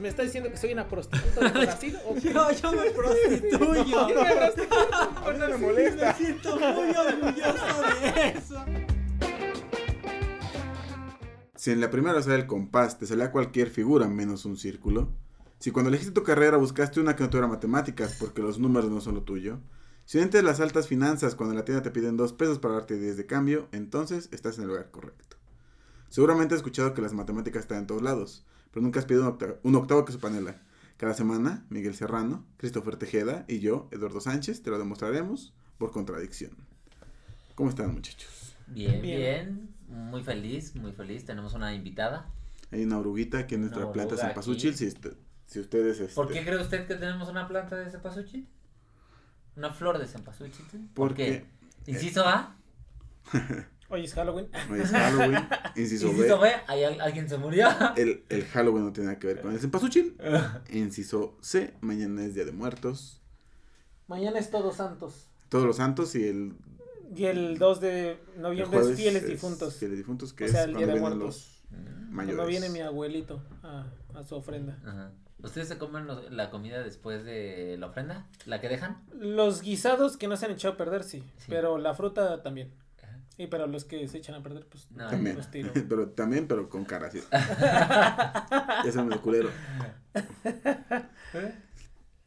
[0.00, 1.98] ¿Me está diciendo que soy una prostituta de Brasil?
[2.06, 2.32] ¿O qué?
[2.32, 3.84] Yo, yo me prostituyo.
[3.86, 6.06] Yo me mí no me molesta.
[6.06, 8.64] Me siento muy orgulloso de eso.
[11.54, 15.10] Si en la primera usada del compás te salía cualquier figura menos un círculo,
[15.58, 19.02] si cuando elegiste tu carrera buscaste una que no tuviera matemáticas porque los números no
[19.02, 19.60] son lo tuyo,
[20.06, 22.98] si entes las altas finanzas cuando en la tienda te piden dos pesos para darte
[22.98, 25.36] 10 de cambio, entonces estás en el lugar correcto.
[26.08, 29.32] Seguramente has escuchado que las matemáticas están en todos lados, pero nunca has pedido un,
[29.38, 30.60] octa- un octavo que su panela.
[30.96, 36.52] Cada semana, Miguel Serrano, Christopher Tejeda y yo, Eduardo Sánchez, te lo demostraremos por contradicción.
[37.54, 38.54] ¿Cómo están muchachos?
[38.66, 39.16] Bien, Bien.
[39.16, 39.74] bien.
[39.88, 41.24] Muy feliz, muy feliz.
[41.24, 42.28] Tenemos una invitada.
[42.70, 44.74] Hay una oruguita aquí en nuestra Una planta Cempasúchil.
[44.76, 44.90] Si,
[45.46, 45.98] si ustedes.
[46.00, 48.48] Este, ¿Por qué cree usted que tenemos una planta de cempasúchil?
[49.56, 50.64] Una flor de cempasúchil.
[50.94, 51.46] ¿Por Porque
[51.84, 51.90] qué?
[51.92, 52.56] Inciso A.
[53.90, 54.48] Hoy es Halloween.
[54.70, 55.38] hoy es Halloween.
[55.76, 56.48] Inciso Inciso B.
[56.48, 56.54] B.
[56.68, 57.68] ahí al- alguien se murió.
[57.96, 60.16] El, el Halloween no tiene nada que ver con el Cempasúchil.
[60.70, 61.74] Inciso C.
[61.80, 63.20] Mañana es Día de Muertos.
[64.06, 65.26] Mañana es Todos Santos.
[65.48, 66.54] Todos los santos y el.
[67.16, 69.74] Y el 2 de noviembre es Fieles es Difuntos.
[69.76, 71.62] Fieles difuntos, que O sea, es el cuando Día de vienen Muertos.
[71.72, 72.36] los mayores.
[72.36, 74.78] Cuando viene mi abuelito a, a su ofrenda.
[74.86, 75.10] Ajá.
[75.42, 78.28] ¿Ustedes se comen los- la comida después de la ofrenda?
[78.46, 79.02] ¿La que dejan?
[79.18, 81.24] Los guisados que no se han echado a perder, sí.
[81.38, 81.46] Sí.
[81.48, 82.70] Pero la fruta también.
[83.40, 85.34] Y pero los que se echan a perder, pues No, También.
[85.36, 85.72] los tiro.
[85.88, 87.22] pero también, pero con cara así.
[87.30, 89.48] ya son el culero.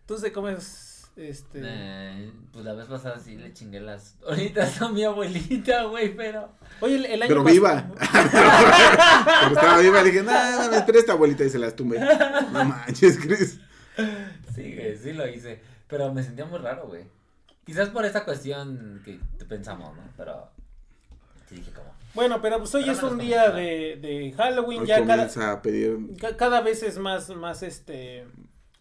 [0.07, 1.61] Tú se comes, este...
[1.63, 6.49] Eh, pues la vez pasada sí le chingué las horitas a mi abuelita, güey, pero...
[6.81, 7.87] Oye, el, el año Pero viva.
[7.93, 10.31] Cuando estaba viva le dije, no,
[10.63, 11.99] no, me espera esta abuelita y se las tumbé.
[11.99, 13.59] No manches, Chris.
[14.55, 15.61] Sí, güey, sí lo hice.
[15.87, 17.03] Pero me sentía muy raro, güey.
[17.65, 20.01] Quizás por esa cuestión que te pensamos, ¿no?
[20.17, 20.49] Pero...
[21.53, 21.93] Sí dije como...
[22.13, 25.51] Bueno, pero pues hoy Pero es los un día de, de Halloween, Hoy ya cada,
[25.53, 28.25] a pedir ca- cada vez es más, más este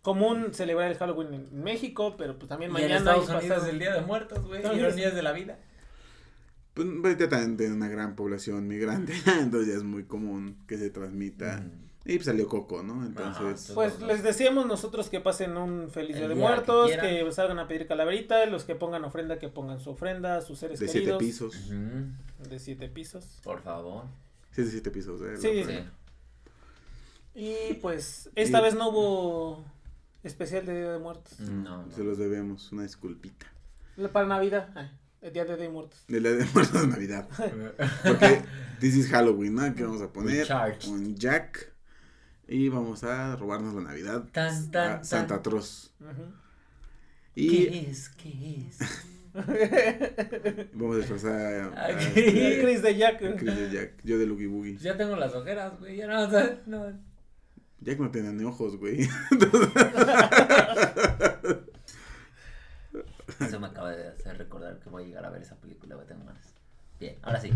[0.03, 3.49] común celebrar el Halloween en México, pero pues también Y en mañana Estados y Unidos
[3.49, 3.71] pasado.
[3.71, 4.57] el Día de Muertos, güey.
[4.61, 5.59] Entonces- Ironías de la vida.
[6.75, 10.91] Pues ahorita también tiene una gran población migrante, entonces ya es muy común que se
[10.91, 11.59] transmita.
[11.65, 11.92] Mm.
[12.05, 13.05] Y pues salió Coco, ¿no?
[13.07, 16.49] Entonces, Ajá, Pues les decíamos nosotros que pasen un feliz El día de día que
[16.49, 17.33] muertos, que, quieran.
[17.33, 20.89] salgan a pedir calaverita, los que pongan ofrenda, que pongan su ofrenda, sus seres de
[20.89, 21.23] siete queridos.
[21.23, 21.55] pisos.
[21.71, 23.41] Ujú, De siete pisos.
[23.45, 24.05] Por favor.
[24.51, 25.21] Sí, de siete pisos.
[25.23, 25.37] ¿eh?
[25.37, 25.65] Sí.
[25.65, 25.79] Sí.
[27.35, 29.65] Y pues esta Y- vez no hubo
[30.23, 31.39] especial de Día de Muertos.
[31.41, 31.93] No, no.
[31.95, 33.47] Se los debemos, una disculpita.
[34.13, 34.91] Para Navidad, ah,
[35.21, 36.05] el Día de Día de Muertos.
[36.09, 37.29] De la de muertos de Navidad.
[38.05, 38.43] Porque
[38.81, 39.75] this is Halloween, ¿no?
[39.75, 40.47] Que vamos a poner
[40.89, 41.72] un Jack.
[42.49, 44.25] Y vamos a robarnos la Navidad.
[44.33, 45.05] Tan, tan, a tan.
[45.05, 45.93] Santa Atroz.
[46.01, 46.25] Ujú.
[47.35, 48.09] Y ¿Qué es?
[48.11, 48.79] ¿Qué es?
[50.75, 52.05] vamos a disfrazar a, a Aquí.
[52.21, 53.23] este, Chris de Jack.
[53.23, 53.93] a Chris de Jack.
[54.05, 54.77] Yo de Loogie Boogie.
[54.77, 55.97] Ya tengo las ojeras, güey.
[55.97, 56.93] Ya no, o sea, no.
[57.81, 59.01] Jack no tenía ni ojos, güey.
[63.41, 66.07] Eso me acaba de hacer recordar que voy a llegar a ver esa película, güey.
[66.07, 66.55] Tengo ganas.
[67.01, 67.51] Bien, ahora sí.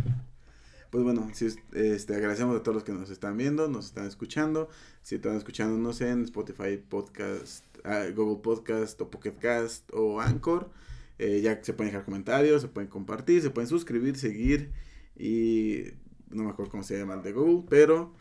[0.96, 4.06] Pues bueno, si es- este, agradecemos a todos los que nos están viendo, nos están
[4.06, 4.70] escuchando.
[5.02, 10.70] Si están escuchándonos en Spotify Podcast, ah, Google Podcast o Pocket Cast o Anchor,
[11.18, 14.72] eh, ya se pueden dejar comentarios, se pueden compartir, se pueden suscribir, seguir
[15.18, 15.82] y
[16.30, 18.14] no me acuerdo cómo se llama el de Google, pero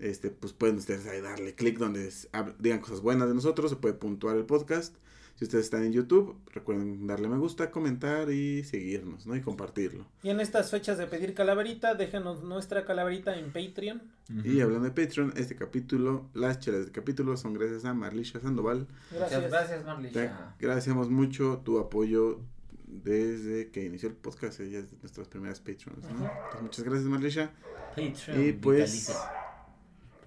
[0.00, 2.10] este, pues pueden ustedes ahí darle clic donde
[2.58, 4.96] digan cosas buenas de nosotros, se puede puntuar el podcast.
[5.36, 9.36] Si ustedes están en YouTube, recuerden darle me gusta, comentar y seguirnos, ¿no?
[9.36, 10.06] Y compartirlo.
[10.22, 14.02] Y en estas fechas de pedir calaverita, déjenos nuestra calaverita en Patreon.
[14.44, 18.86] Y hablando de Patreon, este capítulo, las chelas del capítulo son gracias a Marlisha Sandoval.
[19.10, 19.42] Gracias.
[19.42, 20.54] Muchas gracias, Te Marlisha.
[20.58, 22.40] agradecemos mucho tu apoyo
[22.86, 24.60] desde que inició el podcast.
[24.60, 26.02] Ella es de nuestras primeras Patreons.
[26.02, 26.24] ¿no?
[26.24, 27.50] Entonces, muchas gracias, Marlisha.
[27.90, 28.48] Patreon.
[28.48, 29.14] Y pues,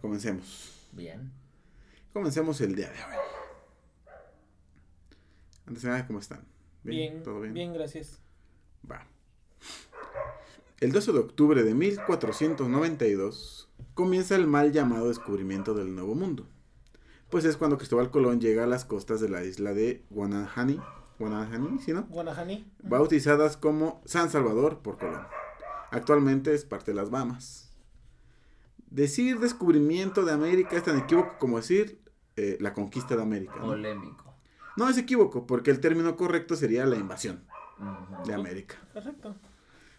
[0.02, 0.88] comencemos.
[0.92, 1.32] Bien.
[2.14, 3.39] Comencemos el día de hoy.
[5.70, 6.44] Antes de nada, ¿cómo están?
[6.84, 7.54] Bien, ¿Todo bien?
[7.54, 8.20] bien, gracias.
[8.90, 9.06] Va.
[10.80, 16.48] El 12 de octubre de 1492 comienza el mal llamado descubrimiento del Nuevo Mundo.
[17.30, 20.80] Pues es cuando Cristóbal Colón llega a las costas de la isla de Guanahani,
[21.20, 22.08] Guanahani, ¿sí no?
[22.10, 22.66] Guanahani.
[22.82, 25.22] Bautizadas como San Salvador por Colón.
[25.92, 27.78] Actualmente es parte de las Bahamas.
[28.90, 32.02] Decir descubrimiento de América es tan equívoco como decir
[32.38, 33.54] eh, la conquista de América.
[33.60, 33.68] ¿no?
[33.68, 34.29] Polémico.
[34.78, 37.44] No, es equívoco, porque el término correcto sería la invasión
[38.26, 38.76] de América.
[38.94, 39.36] Correcto.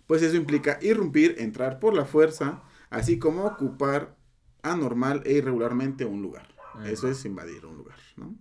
[0.07, 4.17] Pues eso implica irrumpir, entrar por la fuerza, así como ocupar
[4.63, 6.49] anormal e irregularmente un lugar.
[6.75, 6.85] Ujú.
[6.85, 8.35] Eso es invadir un lugar, ¿no?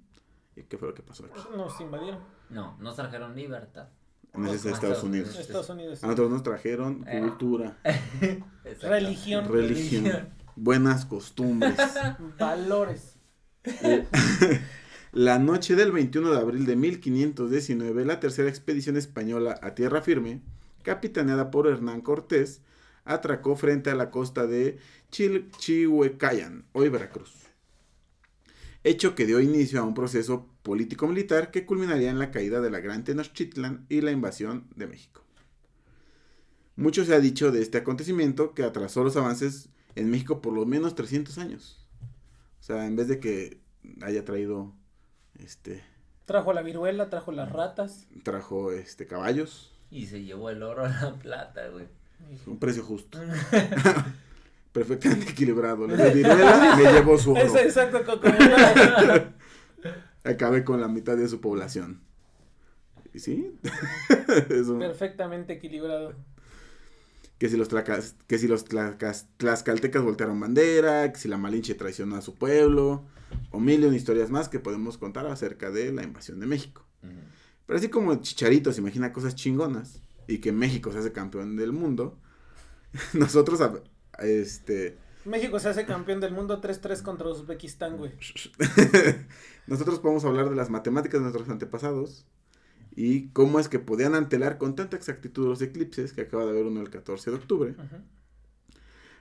[0.55, 1.39] ¿Y qué fue lo que pasó aquí?
[1.55, 2.19] Nos invadieron.
[2.49, 3.89] No, nos trajeron libertad.
[4.33, 5.39] En ese es Estados Estados Unidos.
[5.39, 6.03] Estados Unidos.
[6.03, 7.19] A nosotros nos trajeron Eh.
[7.19, 7.77] cultura.
[8.81, 9.47] Religión.
[9.51, 11.75] religión, buenas costumbres.
[12.39, 13.15] Valores.
[15.11, 20.43] La noche del 21 de abril de 1519, la tercera expedición española a tierra firme,
[20.83, 22.61] capitaneada por Hernán Cortés,
[23.05, 24.77] atracó frente a la costa de
[25.09, 27.33] Chilchihuecayan, hoy Veracruz.
[28.83, 32.79] Hecho que dio inicio a un proceso político-militar que culminaría en la caída de la
[32.79, 35.23] Gran Tenochtitlan y la invasión de México.
[36.75, 40.67] Mucho se ha dicho de este acontecimiento que atrasó los avances en México por lo
[40.67, 41.87] menos 300 años.
[42.59, 43.59] O sea, en vez de que
[44.01, 44.75] haya traído
[45.39, 45.83] este
[46.25, 48.07] Trajo la viruela, trajo las ratas.
[48.23, 51.87] trajo este caballos, Y se llevó el oro a la plata, güey.
[52.45, 53.19] un precio justo.
[54.71, 55.87] Perfectamente equilibrado.
[55.87, 57.41] Le dio viruela, me llevó su oro.
[57.43, 59.33] Es exacto, co- como una-
[60.23, 62.01] Acabé con la mitad de su población.
[63.13, 63.57] ¿Y sí?
[64.49, 66.13] Eso, perfectamente equilibrado.
[67.39, 71.73] Que si los, tlacas- que si los tlacas- tlaxcaltecas voltearon bandera, que si la Malinche
[71.73, 73.05] traicionó a su pueblo,
[73.51, 76.85] o mil y una historias más que podemos contar acerca de la invasión de México.
[77.65, 81.71] Pero así como Chicharito se imagina cosas chingonas y que México se hace campeón del
[81.71, 82.17] mundo,
[83.13, 83.73] nosotros, a-
[84.23, 88.11] este, México se hace campeón del mundo 3-3 contra Uzbekistán, güey.
[89.67, 92.25] nosotros podemos hablar de las matemáticas de nuestros antepasados
[92.95, 96.65] y cómo es que podían antelar con tanta exactitud los eclipses, que acaba de haber
[96.65, 97.75] uno el 14 de octubre,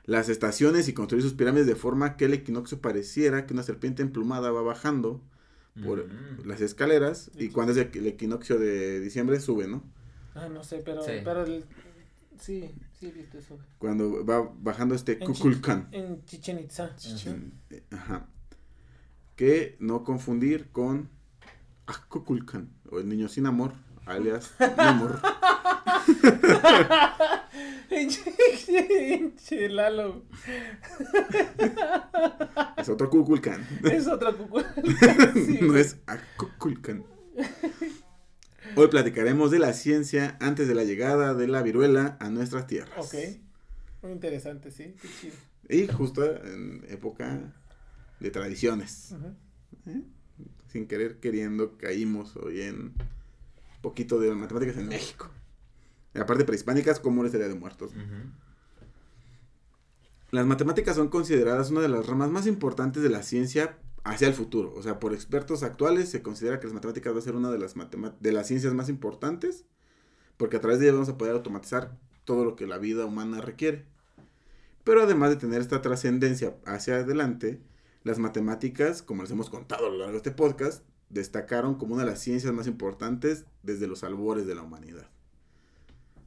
[0.05, 4.03] las estaciones y construir sus pirámides de forma que el equinoccio pareciera que una serpiente
[4.03, 5.21] emplumada va bajando
[5.85, 6.45] por Ujú.
[6.45, 9.83] las escaleras y cuando es el equinoccio de diciembre sube, ¿no?
[10.35, 11.13] Ah, no sé, pero, Sí.
[11.23, 11.65] pero el...
[12.41, 13.59] sí, sí he visto eso.
[13.79, 15.89] Cuando va bajando este Kukulcán.
[15.93, 16.97] En Chichen Itza.
[17.91, 18.27] Ajá.
[19.37, 21.11] Que no confundir con
[21.89, 23.73] Akukulkan, o el niño sin amor,
[24.05, 25.21] alias Namor.
[29.71, 30.23] Lalo.
[32.77, 33.67] Es otro Kukulkan.
[33.85, 34.37] Es otro.
[35.35, 35.59] Sí.
[35.63, 37.05] no es Akukulkan.
[38.77, 42.99] Hoy platicaremos de la ciencia antes de la llegada de la viruela a nuestras tierras.
[42.99, 43.15] Ok.
[44.03, 44.95] Muy interesante, sí.
[45.01, 45.37] Qué chido.
[45.71, 47.55] Y justo en época
[48.21, 49.15] de tradiciones.
[49.87, 50.03] ¿eh?
[50.69, 52.95] Sin querer queriendo caímos hoy en
[53.81, 55.29] poquito de matemáticas en México.
[56.15, 57.93] Y aparte prehispánicas como la Día de Muertos.
[60.31, 64.35] Las matemáticas son consideradas una de las ramas más importantes de la ciencia hacia el
[64.35, 64.75] futuro.
[64.75, 67.59] O sea, por expertos actuales se considera que las matemáticas va a ser una de
[67.59, 67.75] las,
[68.21, 69.65] de las ciencias más importantes
[70.39, 73.43] porque a través de ellas vamos a poder automatizar todo lo que la vida humana
[73.43, 73.85] requiere.
[74.85, 77.61] Pero además de tener esta trascendencia hacia adelante,
[78.09, 82.05] las matemáticas, como les hemos contado a lo largo de este podcast, destacaron como una
[82.05, 85.07] de las ciencias más importantes desde los albores de la humanidad.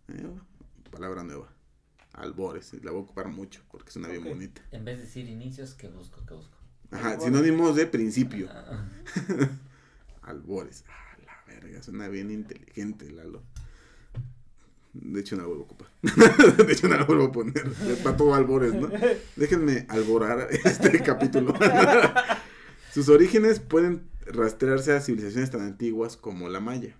[0.07, 0.27] Eh,
[0.91, 1.51] palabra nueva.
[2.13, 4.61] Albores, la voy a ocupar mucho porque es una bien bonita.
[4.71, 6.23] En vez de decir inicios, ¿qué busco?
[6.25, 6.55] ¿Qué busco?
[6.91, 7.23] Ajá, Albores.
[7.23, 8.47] sinónimos de principio.
[8.51, 8.87] Ah,
[10.21, 10.83] Albores.
[10.87, 13.43] Ah, la verga, suena bien inteligente, Lalo.
[14.93, 15.89] De hecho, no la vuelvo a ocupar.
[16.65, 17.63] De hecho, no la vuelvo a poner.
[18.03, 18.89] Para todo albores, ¿no?
[19.35, 21.53] Déjenme alborar este capítulo.
[22.93, 26.97] Sus orígenes pueden rastrearse a civilizaciones tan antiguas como la maya.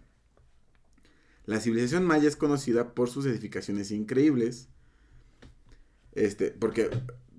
[1.46, 4.70] La civilización maya es conocida por sus edificaciones increíbles.
[6.14, 6.90] Este, porque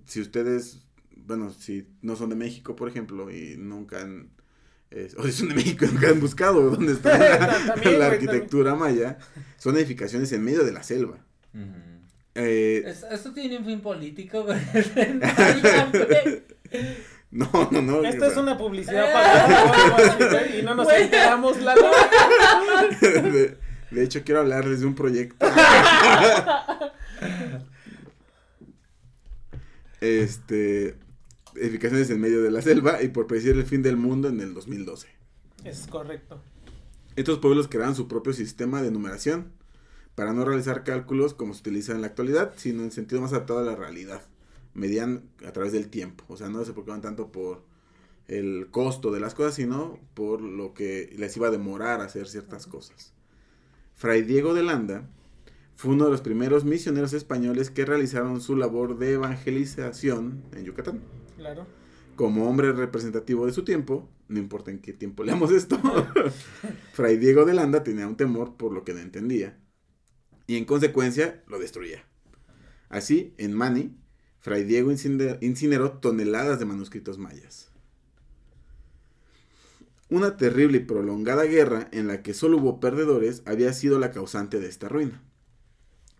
[0.04, 0.82] si ustedes,
[1.16, 4.32] bueno, si no son de México, por ejemplo, y nunca han,
[4.94, 8.74] eh, o si son de México nunca han buscado dónde está la, También, la arquitectura
[8.74, 9.18] maya,
[9.58, 11.18] son edificaciones en medio de la selva.
[12.34, 14.46] Eh, Es- Esto tiene un fin político,
[17.30, 18.04] no, no, no.
[18.04, 21.90] Esto es una publicidad así, güey, y no nos enteramos, Lalo.
[23.00, 23.56] de,
[23.90, 25.46] de hecho, quiero hablarles de un proyecto.
[30.00, 30.96] este.
[31.54, 34.54] Edificaciones en medio de la selva y por predecir el fin del mundo en el
[34.54, 35.08] 2012.
[35.64, 36.40] Es correcto.
[37.14, 39.52] Estos pueblos crearon su propio sistema de numeración
[40.14, 43.60] para no realizar cálculos como se utiliza en la actualidad, sino en sentido más adaptado
[43.60, 44.22] a la realidad.
[44.74, 46.24] Medían a través del tiempo.
[46.28, 47.62] O sea, no se preocupan tanto por
[48.28, 52.66] el costo de las cosas, sino por lo que les iba a demorar hacer ciertas
[52.66, 53.12] cosas.
[53.94, 55.08] Fray Diego de Landa
[55.76, 61.00] fue uno de los primeros misioneros españoles que realizaron su labor de evangelización en Yucatán.
[62.16, 65.80] Como hombre representativo de su tiempo, no importa en qué tiempo leamos esto,
[66.92, 69.58] Fray Diego de Landa tenía un temor por lo que no entendía
[70.46, 72.04] y en consecuencia lo destruía.
[72.88, 73.96] Así, en Mani,
[74.38, 77.70] Fray Diego incineró toneladas de manuscritos mayas.
[80.10, 84.60] Una terrible y prolongada guerra en la que solo hubo perdedores había sido la causante
[84.60, 85.22] de esta ruina.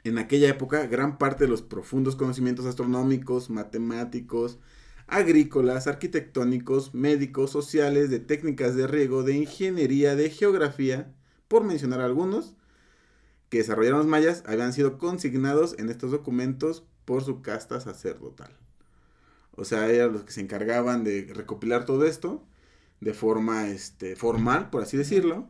[0.05, 4.59] En aquella época, gran parte de los profundos conocimientos astronómicos, matemáticos,
[5.07, 11.13] agrícolas, arquitectónicos, médicos, sociales, de técnicas de riego, de ingeniería, de geografía,
[11.49, 12.57] por mencionar algunos,
[13.49, 18.57] que desarrollaron los mayas, habían sido consignados en estos documentos por su casta sacerdotal.
[19.55, 22.47] O sea, eran los que se encargaban de recopilar todo esto
[23.01, 25.49] de forma este, formal, por así decirlo.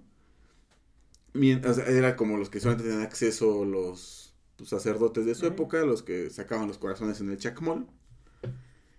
[1.35, 6.30] era como los que solamente tenían acceso los pues, sacerdotes de su época, los que
[6.30, 7.87] sacaban los corazones en el chacmol.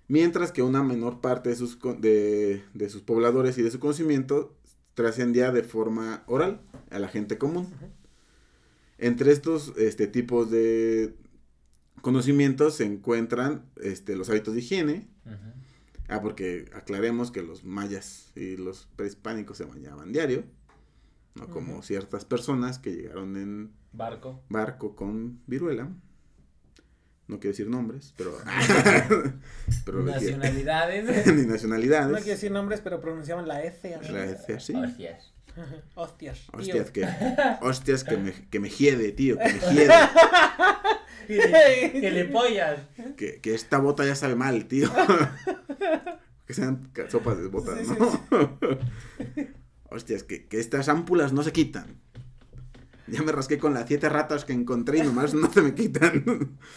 [0.07, 4.55] Mientras que una menor parte de sus, de, sus pobladores y de su conocimiento
[4.93, 7.73] trascendía de forma oral a la gente común.
[8.97, 11.15] Entre estos este, tipos de
[12.01, 15.07] conocimientos se encuentran este, los hábitos de higiene,
[16.09, 20.43] Ah, porque aclaremos que los mayas y los prehispánicos se bañaban diario,
[21.35, 25.89] no como ciertas personas que llegaron en barco, barco con viruela.
[27.27, 28.37] No quiero decir nombres, pero.
[29.85, 31.25] pero nacionalidades.
[31.33, 32.09] Ni nacionalidades.
[32.11, 33.97] No quiero decir nombres, pero pronunciaban la F.
[34.11, 34.73] La F, sí.
[34.75, 35.33] Hostias.
[35.95, 36.47] Hostias.
[36.51, 37.07] Hostias, que,
[37.61, 39.93] hostias que, me, que me hiede, tío, que me hiede.
[42.01, 42.79] que, le pollas.
[43.15, 44.91] Que, que esta bota ya sabe mal, tío.
[46.45, 48.59] que sean sopas de botas, ¿no?
[49.89, 52.02] Hostias, que, que estas ámpulas no se quitan.
[53.07, 56.57] Ya me rasqué con las siete ratas que encontré y nomás no se me quitan.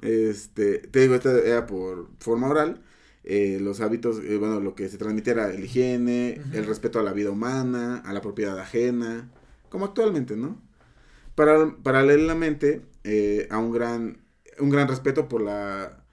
[0.00, 2.82] Este, te digo, esta era por forma oral.
[3.24, 7.04] Eh, los hábitos, eh, bueno, lo que se transmitía era el higiene, el respeto a
[7.04, 9.30] la vida humana, a la propiedad ajena,
[9.68, 10.60] como actualmente, ¿no?
[11.36, 14.18] Para, paralelamente eh, a un gran,
[14.58, 16.04] un gran respeto por la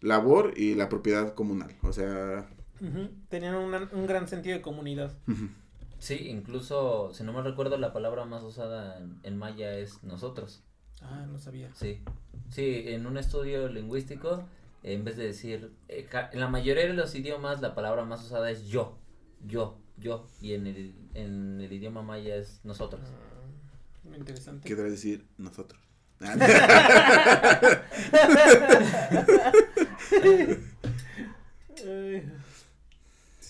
[0.00, 2.46] labor y la propiedad comunal, o sea...
[3.28, 5.16] Tenían un gran sentido de comunidad.
[5.98, 10.62] Sí, incluso, si no me recuerdo, la palabra más usada en, maya es nosotros.
[11.02, 11.70] Ah, no sabía.
[11.74, 12.00] Sí,
[12.50, 14.44] sí, en un estudio lingüístico,
[14.82, 18.50] en vez de decir, eh, en la mayoría de los idiomas la palabra más usada
[18.50, 18.96] es yo,
[19.44, 23.02] yo, yo, y en el, en el idioma maya es nosotros.
[24.10, 24.68] Ah, interesante.
[24.68, 25.80] ¿Qué quiere decir nosotros?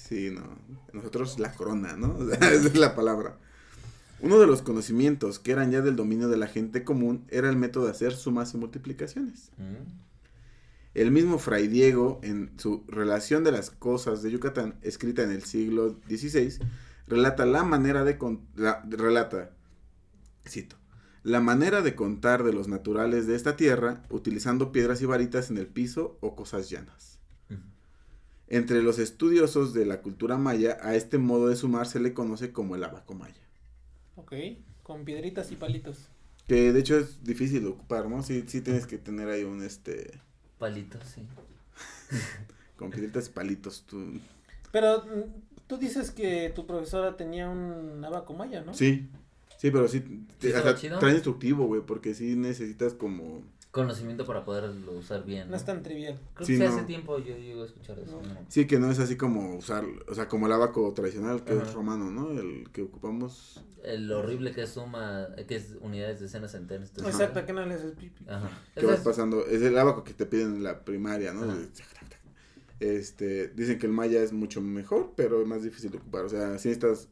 [0.09, 0.59] Sí, no.
[0.93, 2.17] Nosotros la corona, ¿no?
[2.33, 3.37] esa es la palabra.
[4.21, 7.57] Uno de los conocimientos que eran ya del dominio de la gente común era el
[7.57, 9.51] método de hacer sumas y multiplicaciones.
[9.59, 10.09] Mm.
[10.95, 15.45] El mismo Fray Diego, en su Relación de las Cosas de Yucatán, escrita en el
[15.45, 16.59] siglo XVI,
[17.07, 18.19] relata la manera de...
[18.89, 19.51] relata,
[20.49, 20.77] cito,
[21.23, 25.59] la manera de contar de los naturales de esta tierra utilizando piedras y varitas en
[25.59, 27.18] el piso o cosas llanas.
[28.51, 32.51] Entre los estudiosos de la cultura maya, a este modo de sumar se le conoce
[32.53, 33.35] como el abaco maya.
[34.17, 34.33] Ok,
[34.83, 36.09] con piedritas y palitos.
[36.47, 38.23] Que de hecho es difícil de ocupar, ¿no?
[38.23, 40.19] Sí, sí tienes que tener ahí un este...
[40.59, 41.27] Palitos, sí.
[42.77, 44.19] con piedritas y palitos, tú...
[44.73, 48.73] Pero mm, tú dices que tu profesora tenía un abaco maya, ¿no?
[48.73, 49.11] Sí,
[49.59, 55.51] sí, pero sí, trae instructivo, güey, porque sí necesitas como conocimiento para poderlo usar bien.
[55.51, 56.19] No, es tan trivial.
[56.35, 58.21] Creo que hace tiempo yo llego a escuchar eso.
[58.49, 61.73] Sí, que no es así como usar, o sea, como el abaco tradicional que es
[61.75, 62.31] romano, ¿no?
[62.31, 63.63] El que ocupamos.
[63.85, 66.93] El horrible que suma, que es unidades de escenas enteras.
[66.97, 68.25] Exacto, que no le haces pipi.
[68.29, 68.51] Ajá.
[68.75, 69.47] ¿Qué vas pasando?
[69.47, 71.47] Es el abaco que te piden en la primaria, ¿no?
[72.81, 76.25] Este, dicen que el maya es mucho mejor, pero es más difícil de ocupar.
[76.25, 77.09] O sea, si estás,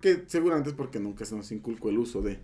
[0.00, 2.38] que seguramente es porque nunca se nos inculcó el uso de.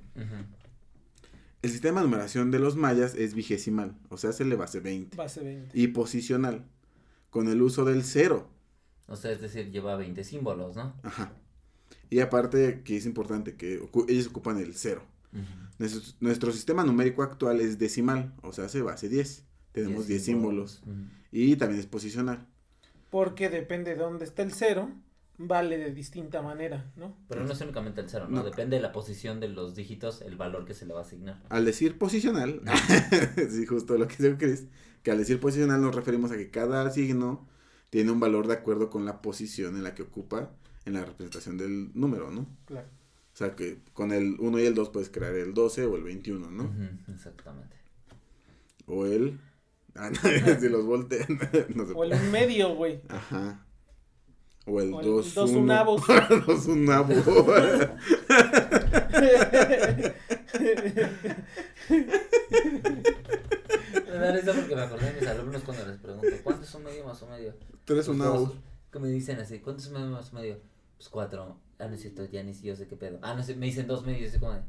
[1.65, 5.17] El sistema de numeración de los mayas es vigesimal, o sea, se le base 20.
[5.17, 5.71] Base 20.
[5.81, 6.67] Y posicional,
[7.31, 8.51] con el uso del cero.
[9.07, 10.95] O sea, es decir, lleva 20 símbolos, ¿no?
[11.03, 11.33] Ajá.
[12.11, 15.07] Y aparte que es importante que ellos ocupan el cero.
[16.21, 19.47] nuestro, sistema numérico actual es decimal, o sea, se base 10.
[19.73, 20.83] Tenemos 10 símbolos.
[21.33, 22.47] Y también es posicional.
[23.09, 24.93] Porque depende de dónde está el cero,
[25.39, 27.17] vale de distinta manera, ¿no?
[27.29, 28.43] Pero no es únicamente el cero, ¿no?
[28.45, 31.43] Depende de la posición de los dígitos, el valor que se le va a asignar.
[31.49, 32.63] Al decir posicional,
[33.51, 34.67] sí, justo lo que dice Chris,
[35.03, 37.49] que al decir posicional nos referimos a que cada signo
[37.91, 40.51] tiene un valor de acuerdo con la posición en la que ocupa
[40.85, 42.47] en la representación del número, ¿no?
[42.67, 42.89] Claro.
[43.33, 46.05] O sea que con el 1 y el 2 puedes crear el 12 o el
[46.05, 46.73] 21, ¿no?
[47.13, 47.77] exactamente.
[48.87, 49.41] O el...
[49.97, 50.11] Ah,
[50.61, 51.39] si los voltean.
[51.95, 53.01] o el medio, güey.
[53.09, 53.64] Ajá.
[54.67, 56.03] O el O el 2 dos 1 unavos.
[56.47, 57.17] 2 unavos.
[64.05, 66.85] Me da risa porque me acordé de mis alumnos cuando les pregunto, ¿cuánto es un
[66.85, 67.51] medio más un medio?
[67.53, 68.49] 3 Pues unavos.
[68.51, 68.59] dos.
[68.93, 70.59] Que me dicen así, ¿cuánto es un medio más un medio?
[70.97, 71.57] Pues cuatro.
[71.79, 73.19] Ah, no es cierto, ya ni si yo sé qué pedo.
[73.23, 74.61] Ah, no sé, me dicen dos medios, así como de,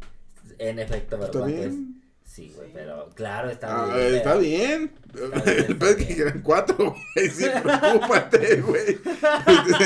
[0.57, 2.01] En efecto, pero ¿Está ¿cuánto bien?
[2.25, 4.15] Sí, güey, pero claro, está Ah, bien.
[4.15, 4.91] está pero- bien.
[5.13, 6.75] Está bien, El pedo que eran 4,
[7.15, 7.29] güey.
[7.29, 8.97] Sí, preocúpate, güey.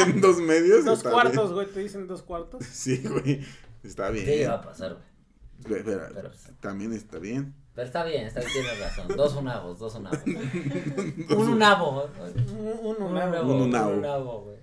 [0.05, 0.83] En dos medios.
[0.85, 1.53] dos está cuartos, bien.
[1.53, 2.65] güey, te dicen dos cuartos.
[2.65, 3.45] Sí, güey.
[3.83, 4.25] Está bien.
[4.25, 4.97] ¿Qué iba a pasar,
[5.67, 5.83] güey?
[5.83, 7.53] Pero, pues, también está bien.
[7.75, 9.07] pero está bien, está bien, tienes razón.
[9.15, 10.19] Dos unavos, dos unavos.
[10.25, 12.09] un unavo.
[12.19, 13.41] Un, un Un unavo.
[13.43, 13.91] Un un unavo.
[13.93, 14.57] unavo, güey.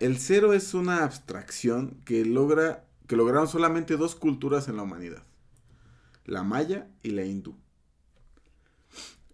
[0.00, 5.22] El cero es una abstracción que logra que lograron solamente dos culturas en la humanidad,
[6.24, 7.56] la maya y la hindú.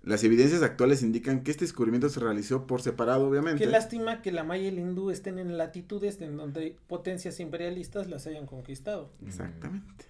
[0.02, 3.62] Las evidencias actuales indican que este descubrimiento se realizó por separado, obviamente.
[3.64, 8.08] Qué lástima que la maya y el hindú estén en latitudes en donde potencias imperialistas
[8.08, 9.12] las hayan conquistado.
[9.26, 10.06] Exactamente.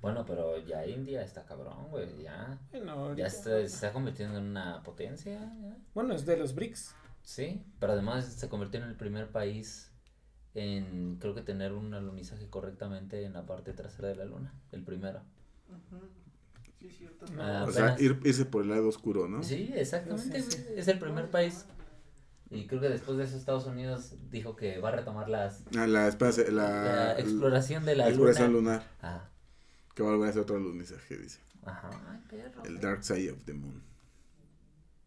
[0.00, 2.60] Bueno, pero ya India está cabrón, güey, ya.
[2.72, 5.76] Bueno, Ya está- se está convirtiendo en una potencia, ya.
[5.94, 6.94] bueno, es de los BRICS.
[7.22, 9.92] Sí, pero además se convirtió en el primer país
[10.54, 14.82] en, creo que tener un alunizaje correctamente en la parte trasera de la luna, el
[14.84, 15.22] primero.
[17.38, 19.42] Ah, O sea, ir- irse por el lado oscuro, ¿no?
[19.42, 20.64] Sí, exactamente, Sí, sí.
[20.76, 21.64] es el primer país.
[22.50, 25.86] Y creo que después de eso Estados Unidos dijo que va a retomar las, Ah,
[25.86, 26.82] la, espérate, la,
[27.14, 28.72] la exploración de la, la exploración luna.
[28.76, 28.90] lunar.
[29.00, 29.28] Ah,
[29.94, 31.40] Que va a volver a ser otro alunizaje, dice.
[31.64, 32.64] ajá, ay, perro.
[32.64, 33.82] El Dark Side of the Moon.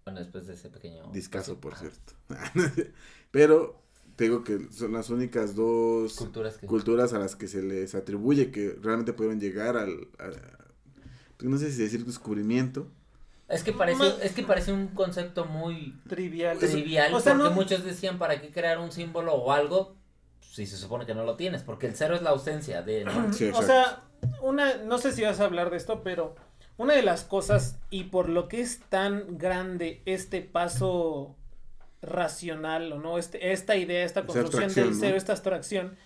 [0.05, 1.11] Bueno, después de ese pequeño...
[1.11, 1.81] Discaso, por Ajá.
[1.81, 2.13] cierto.
[3.31, 3.83] Pero
[4.15, 6.67] te digo que son las únicas dos Culturas que...
[6.67, 9.91] culturas a las que se les atribuye que realmente pudieron llegar al...
[10.19, 10.65] a-
[11.37, 12.87] pues no sé si decir descubrimiento.
[13.49, 16.57] Es que parece, es que parece un concepto muy Trivial.
[16.57, 19.95] trivial, O sea, porque no- muchos decían para qué crear un símbolo o algo
[20.39, 23.33] si se supone que no lo tienes, porque el cero es la ausencia de, ¿no?
[23.33, 24.05] Sí, o sea,
[24.41, 26.35] una, no sé si vas a hablar de esto, pero
[26.77, 31.35] una de las cosas y por lo que es tan grande este paso
[32.05, 34.99] racional o no, este, esta idea, esta construcción del ¿no?
[34.99, 35.97] cero, esta abstracción,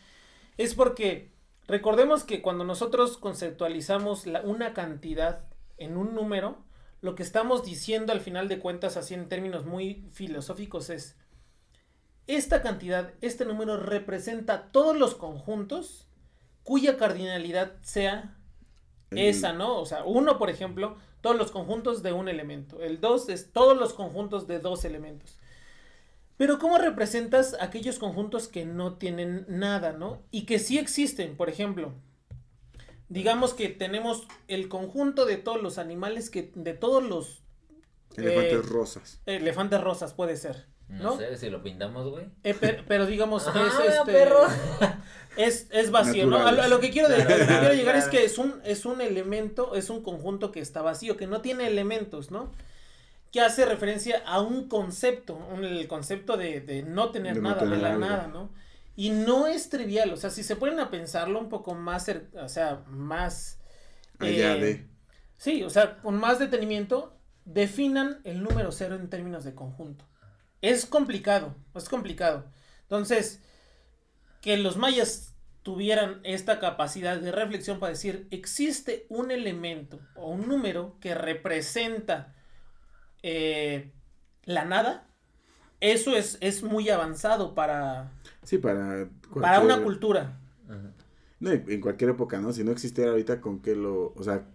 [0.57, 1.31] es porque
[1.67, 5.45] recordemos que cuando nosotros conceptualizamos la, una cantidad
[5.77, 6.57] en un número,
[7.01, 11.15] lo que estamos diciendo al final de cuentas, así en términos muy filosóficos, es
[12.27, 16.07] esta cantidad, este número representa todos los conjuntos
[16.63, 18.35] cuya cardinalidad sea
[19.09, 19.79] El- esa, ¿no?
[19.79, 22.81] O sea, uno, por ejemplo, todos los conjuntos de un elemento.
[22.81, 25.39] El dos es todos los conjuntos de dos elementos.
[26.39, 30.21] Pero ¿cómo representas aquellos conjuntos que no tienen nada, ¿no?
[30.31, 31.91] Y que sí existen, por ejemplo.
[33.09, 37.43] Digamos que tenemos el conjunto de todos los animales que de todos los
[38.15, 39.19] Elefantes eh, rosas.
[39.25, 41.17] elefantes rosas puede ser, No, ¿no?
[41.17, 42.27] sé si lo pintamos, güey.
[42.43, 43.67] Eh, per- pero, digamos es vea,
[43.99, 44.39] este perro.
[45.37, 46.37] es, es vacío, ¿no?
[46.47, 48.17] A lo, a lo que quiero, de- a lo que Claro, quiero llegar es claro.
[48.17, 51.67] que es un, es un elemento, es un conjunto que está vacío, que no tiene
[51.67, 52.53] elementos, ¿no?
[53.31, 57.55] Que hace referencia a un concepto, un- el concepto de, de no tener De no
[57.55, 57.99] nada, tener de la algo.
[57.99, 58.51] nada, ¿no?
[58.95, 62.49] Y no es trivial, o sea, si se ponen a pensarlo un poco más, o
[62.49, 63.59] sea, más...
[64.19, 64.87] Allá eh, de.
[65.37, 70.05] Sí, o sea, con más detenimiento, definan el número cero en términos de conjunto.
[70.61, 72.45] Es complicado, es complicado.
[72.83, 73.41] Entonces,
[74.41, 80.47] que los mayas tuvieran esta capacidad de reflexión para decir, existe un elemento o un
[80.47, 82.35] número que representa
[83.23, 83.91] eh,
[84.45, 85.07] la nada,
[85.79, 88.11] eso es, es muy avanzado para,
[88.43, 89.07] Sí, para.
[89.39, 90.39] para una cultura.
[90.67, 90.91] Ajá.
[91.39, 92.51] No, en cualquier época, ¿no?
[92.51, 94.13] Si no existiera ahorita, ¿con qué lo.
[94.15, 94.45] O sea,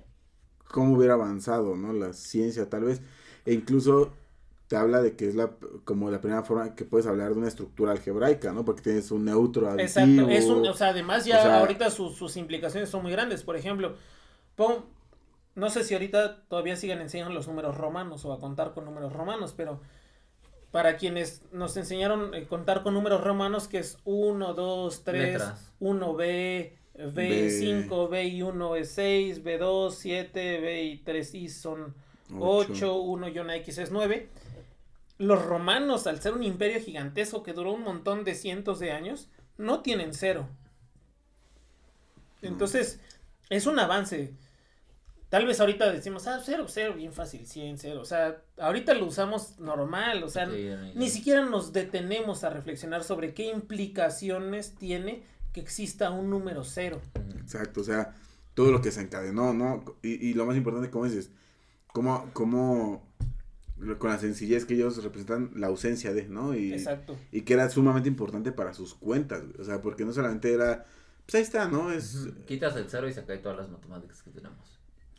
[0.70, 1.92] cómo hubiera avanzado, ¿no?
[1.92, 3.00] La ciencia, tal vez.
[3.46, 4.12] E incluso
[4.66, 5.50] te habla de que es la
[5.84, 8.64] como la primera forma que puedes hablar de una estructura algebraica, ¿no?
[8.64, 9.84] Porque tienes un neutro aditivo.
[9.86, 13.12] Exacto, es un, o sea, además ya o sea- ahorita sus, sus implicaciones son muy
[13.12, 13.42] grandes.
[13.44, 13.94] Por ejemplo,
[14.56, 14.84] pon-
[15.54, 19.12] no sé si ahorita todavía siguen enseñando los números romanos o a contar con números
[19.12, 19.80] romanos, pero
[20.70, 25.72] para quienes nos enseñaron a contar con números romanos, que es 1, 2, 3, Letras.
[25.80, 31.94] 1B, B5, B1 es 6, B2, 7, B y 3 y son
[32.36, 34.28] 8, 1 y una X es 9.
[35.18, 39.28] Los romanos, al ser un imperio gigantesco que duró un montón de cientos de años,
[39.56, 40.48] no tienen cero.
[42.42, 43.00] Entonces,
[43.48, 44.34] es un avance.
[45.34, 48.00] Tal vez ahorita decimos, ah, cero, cero, bien fácil, 100, cero.
[48.00, 53.02] O sea, ahorita lo usamos normal, o sea, Sí, ni siquiera nos detenemos a reflexionar
[53.02, 57.00] sobre qué implicaciones tiene que exista un número cero.
[57.40, 58.14] Exacto, o sea,
[58.54, 59.82] todo lo que se encadenó, ¿no?
[60.02, 61.32] Y, y lo más importante, como dices,
[61.88, 63.02] cómo, cómo
[63.98, 66.54] con la sencillez que ellos representan la ausencia de, ¿no?
[66.54, 67.18] Y, Exacto.
[67.32, 70.86] y que era sumamente importante para sus cuentas, o sea, porque no solamente era,
[71.26, 71.90] pues ahí está, ¿no?
[71.90, 72.28] Es.
[72.46, 74.74] Quitas el cero y se caen todas las matemáticas que tenemos.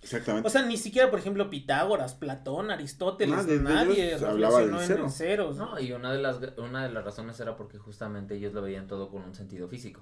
[0.06, 0.48] Exactamente.
[0.48, 4.80] O sea, ni siquiera, por ejemplo, Pitágoras, Platón, Aristóteles, Nadie nadie, ellos hablaba del en
[4.80, 5.06] cero.
[5.06, 5.54] el cero.
[5.56, 8.88] No, y una de las una de las razones era porque justamente ellos lo veían
[8.88, 10.02] todo con un sentido físico.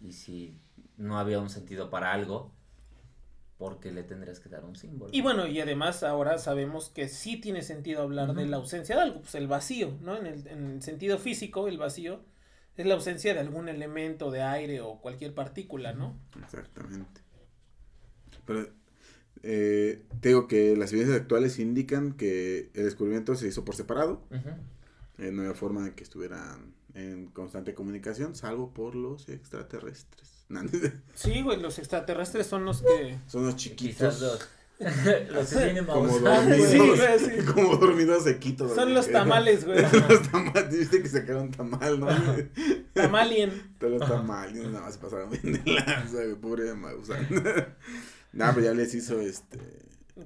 [0.00, 0.56] Y si
[0.96, 2.52] no había un sentido para algo,
[3.58, 5.10] porque le tendrías que dar un símbolo.
[5.12, 9.02] Y bueno, y además ahora sabemos que sí tiene sentido hablar de la ausencia de
[9.02, 10.16] algo, pues el vacío, ¿no?
[10.16, 12.20] En el, en el sentido físico, el vacío
[12.76, 16.16] es la ausencia de algún elemento de aire o cualquier partícula, ¿no?
[16.42, 17.20] Exactamente.
[18.46, 18.68] Pero
[19.42, 24.22] eh, te digo que las evidencias actuales indican que el descubrimiento se hizo por separado.
[24.30, 24.50] Ujú.
[25.18, 30.40] Eh, no había forma de que estuvieran en constante comunicación, salvo por los extraterrestres.
[31.14, 33.18] Sí, güey, los extraterrestres son los que...
[33.28, 34.20] Son los chiquitos.
[34.20, 34.48] los,
[35.30, 36.70] los que tienen Como Maussan, dormidos.
[36.70, 37.18] Sí, güey.
[37.18, 37.46] sí.
[37.54, 38.74] Como dormidos sequitos.
[38.74, 38.94] Son güey.
[38.94, 39.80] los tamales, güey.
[39.80, 40.70] los tamales.
[40.76, 42.08] Viste que sacaron tamal, ¿no?
[42.94, 43.74] Tamalien.
[43.78, 46.34] Todos los tamales nada más se pasaron bien de lanza, güey.
[46.34, 47.28] Pobre Maussan.
[48.32, 49.58] Nada, pero ya les hizo este.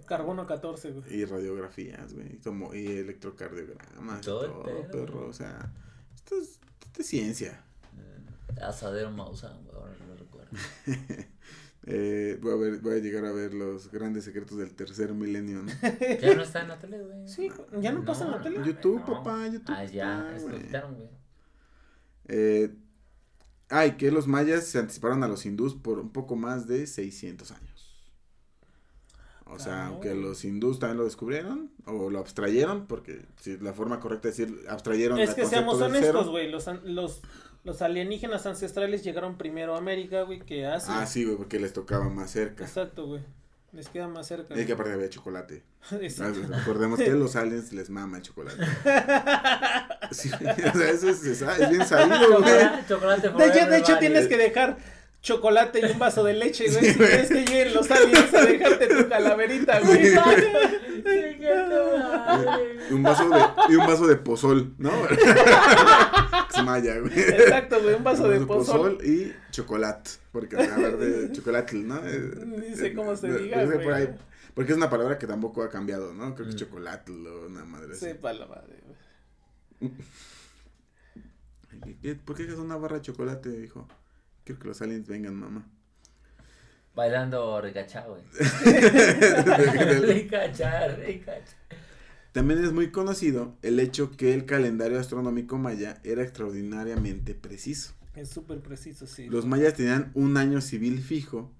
[0.06, 1.14] Carbono 14, güey.
[1.14, 2.34] Y radiografías, güey.
[2.34, 4.18] Y, tomo- y electrocardiogramas.
[4.20, 5.18] y Todo el Todo, pedo, perro.
[5.18, 5.30] güey.
[5.30, 5.72] O sea,
[6.14, 7.64] esto es, esto es ciencia.
[7.96, 10.50] Eh, Asadero Maussan, güey, ahora lo recuerdo.
[11.86, 15.62] Eh, voy, a ver, voy a llegar a ver los grandes secretos del tercer milenio,
[15.62, 15.70] ¿no?
[16.22, 17.28] Ya no está en la tele, güey.
[17.28, 18.56] Sí, ya no pasa en la tele.
[18.64, 21.08] YouTube, papá, YouTube Ah, ya, está, quitaron, güey.
[22.28, 22.74] Eh,
[23.68, 27.50] ay, que los mayas se anticiparon a los hindús por un poco más de 600
[27.50, 27.73] años.
[29.46, 29.88] O sea, Cabrón.
[29.88, 34.36] aunque los hindús también lo descubrieron o lo abstrayeron, porque si la forma correcta es
[34.36, 36.50] decir abstrayeron Es que seamos honestos, güey.
[36.50, 37.20] Los, an- los,
[37.62, 41.00] los alienígenas ancestrales llegaron primero a América, güey, que a Asia.
[41.00, 42.64] Ah, sí, güey, porque les tocaba más cerca.
[42.64, 43.20] Exacto, güey.
[43.72, 44.54] Les queda más cerca.
[44.54, 45.62] Es que aparte había chocolate.
[46.00, 46.40] Exacto.
[46.52, 48.56] Ah, Recordemos que a los aliens les mama el chocolate.
[50.10, 52.54] Sí, o sea, eso es, bien sabido, güey.
[52.86, 54.76] Chocolate, chocolate De hecho, de tienes que dejar
[55.24, 56.84] chocolate y un vaso de leche, güey.
[56.84, 60.10] Sí, si quieres que lleguen los aliens a dejarte tu calaverita, güey.
[60.10, 60.14] Sí.
[62.90, 63.40] Un vaso de,
[63.72, 64.92] y un vaso de pozol, ¿no?
[66.54, 67.12] Es maya, güey.
[67.18, 67.94] Exacto, güey.
[67.96, 68.98] Un vaso de Un pozol.
[69.04, 70.10] y chocolate.
[70.30, 72.00] Porque hablar de chocolate, ¿no?
[72.02, 73.90] Ni sé cómo se diga, por güey.
[73.96, 74.08] ahí,
[74.54, 76.34] porque es una palabra que tampoco ha cambiado, ¿no?
[76.34, 76.58] Creo que Mm.
[76.58, 78.04] chocolate o una madre así.
[78.06, 78.74] Sepa la madre,
[79.80, 79.90] güey.
[81.82, 83.88] ¿Qué- qué- ¿Por qué es una barra de chocolate, hijo?
[84.44, 85.66] Quiero que los aliens vengan, mamá.
[86.94, 88.22] Bailando ricachá, güey.
[88.64, 91.56] Del- Ricachá, ricachá.
[92.32, 97.94] También es muy conocido el hecho que el calendario astronómico maya era extraordinariamente preciso.
[98.16, 99.26] Es súper preciso, sí.
[99.28, 101.52] Los mayas tenían un año civil fijo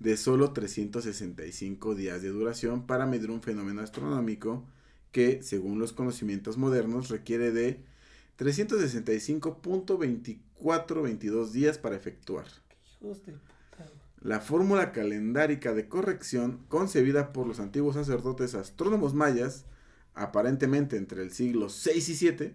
[0.00, 4.64] de solo 365 días de duración para medir un fenómeno astronómico
[5.12, 7.82] que, según los conocimientos modernos, requiere de
[10.60, 12.46] 365.2422 días para efectuar.
[13.00, 13.44] Hijos de puta.
[14.20, 19.64] La fórmula calendárica de corrección, concebida por los antiguos sacerdotes astrónomos mayas,
[20.14, 22.54] aparentemente entre el siglo 6 y 7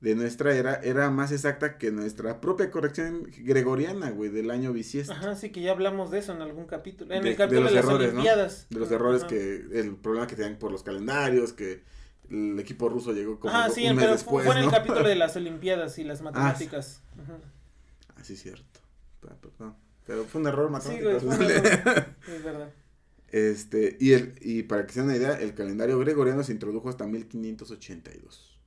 [0.00, 5.12] de nuestra era, era más exacta que nuestra propia corrección gregoriana, güey, del año bisiesto.
[5.12, 7.14] Ajá, sí que ya hablamos de eso en algún capítulo.
[7.14, 8.22] En De- el capítulo de de, los las errores, ¿no?
[8.22, 9.28] De los errores Ajá.
[9.28, 11.82] que, el problema que tenían por los calendarios, que
[12.30, 15.14] el equipo ruso llegó como un sí, mes pero después, fue en el capítulo de
[15.16, 17.02] las Olimpiadas y las matemáticas.
[17.22, 17.38] Ajá.
[18.16, 18.80] Así es cierto.
[19.28, 19.76] Ah, Perdón.
[20.06, 21.26] Pero fue un error Sí, matemático.
[21.26, 21.50] güey,
[22.36, 22.70] es verdad.
[23.32, 26.88] Este, y, el, y para que se den una idea, el calendario gregoriano se introdujo
[26.88, 28.58] hasta 1582.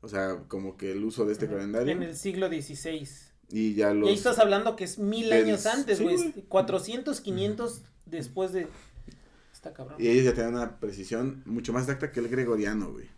[0.00, 1.54] O sea, como que el uso de este Ajá.
[1.56, 1.92] calendario.
[1.92, 3.08] En el siglo XVI.
[3.50, 4.08] Y ya los.
[4.08, 6.16] Y ahí estás hablando que es mil años antes, sí, güey.
[6.16, 6.32] güey.
[6.48, 8.66] 400, 500 después de...
[9.64, 9.96] Está cabrón.
[9.98, 13.08] Y ellos ya tenían una precisión mucho más exacta que el gregoriano, güey.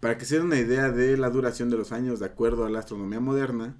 [0.00, 2.70] Para que se den una idea de la duración de los años de acuerdo a
[2.70, 3.76] la astronomía moderna,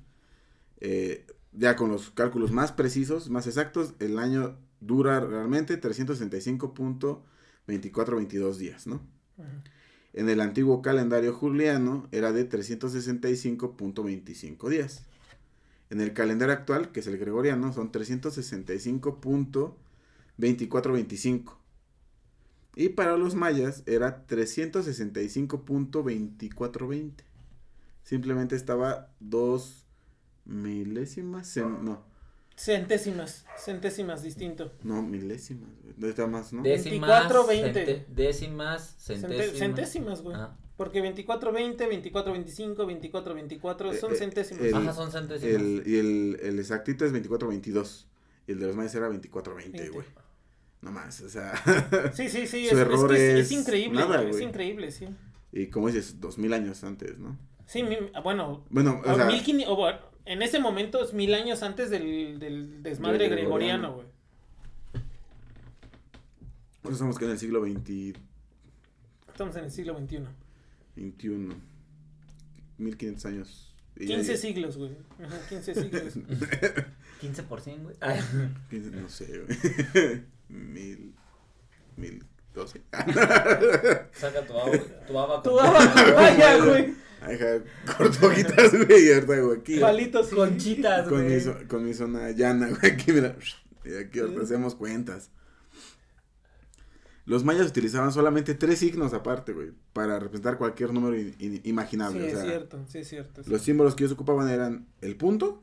[0.81, 8.87] eh, ya con los cálculos más precisos, más exactos, el año dura realmente 365.2422 días,
[8.87, 9.01] ¿no?
[9.39, 9.63] Ajá.
[10.13, 15.05] En el antiguo calendario juliano era de 365.25 días.
[15.89, 17.93] En el calendario actual, que es el gregoriano, son
[20.41, 21.57] 365.2425.
[22.77, 27.13] Y para los mayas era 365.2420.
[28.03, 29.87] Simplemente estaba dos
[30.45, 32.03] milésimas, no,
[32.57, 34.73] Centésimas, centésimas distinto.
[34.83, 35.93] no, milésimas, güey.
[35.95, 36.63] ¿Dónde está más, no?
[36.63, 37.85] De- Décimas, 24, 20.
[37.87, 39.59] cente- décimas, centésimas.
[39.59, 40.37] centésimas, güey.
[40.39, 44.65] Ah, Porque 24, 20, 24, 25, 24, 24 son Eh, centésimas.
[44.65, 45.55] el- Ajá, son centésimas.
[45.61, 48.09] El, y el, el exactito es 2422.
[48.47, 49.89] Y el de los mayas era 2420, 20.
[49.95, 50.07] güey.
[50.83, 51.53] No más, o sea.
[52.15, 54.41] Sí, sí, sí, Su es, es error que es, es es increíble, nada, güey, es
[54.41, 55.09] increíble, sí.
[55.53, 57.37] y como dices, dos mil años antes, ¿no?
[57.67, 61.33] Sí, mi- bueno, Bueno, o a sea, 1500 o bueno, en ese momento es mil
[61.35, 63.95] años antes del, del desmadre Del gregoriano, gregoriano.
[63.95, 64.07] güey.
[66.83, 68.19] nosotros estamos que en el siglo XX,
[69.29, 70.19] Estamos en el siglo XXI.
[70.97, 71.55] 21,
[72.79, 73.75] 1500 años.
[73.97, 74.97] Y ya 15 llega- siglos, güey.
[75.23, 76.15] Ajá, 15 siglos.
[77.21, 77.97] 15 por 100, güey.
[78.01, 78.21] Ay,
[78.71, 80.23] 15, no sé, güey.
[80.51, 81.15] Mil,
[81.97, 82.83] mil doce.
[84.13, 85.43] saca tu agua, tu agua.
[85.95, 86.95] Ah, vaya, güey.
[87.23, 87.63] Ajá,
[87.97, 89.79] corto hojitas, güey, y ahorita, güey, aquí.
[89.79, 91.41] Palitos Conchitas, Con mi, güey.
[91.41, 93.37] zo- con mi zona llana, güey, aquí, mira.
[93.85, 95.31] Y aquí ahorita hacemos cuentas.
[97.27, 101.69] Los mayas utilizaban solamente tres signos aparte, güey, para representar cualquier número in- in- Sí,
[101.69, 102.25] imaginable.
[102.25, 103.45] o es cierto, sí, es cierto.
[103.45, 103.51] sí.
[103.51, 105.63] Los símbolos que ellos ocupaban eran el punto,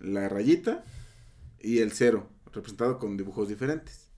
[0.00, 0.84] la rayita
[1.60, 4.08] y el cero, representado con dibujos diferentes,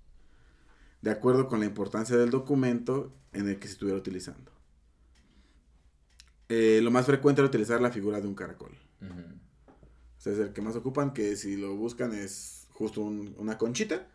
[1.03, 4.51] de acuerdo con la importancia del documento en el que se estuviera utilizando.
[6.49, 8.73] Eh, lo más frecuente era utilizar la figura de un caracol.
[9.03, 13.59] O sea, es el que más ocupan, que si lo buscan es justo un- una
[13.59, 14.09] conchita,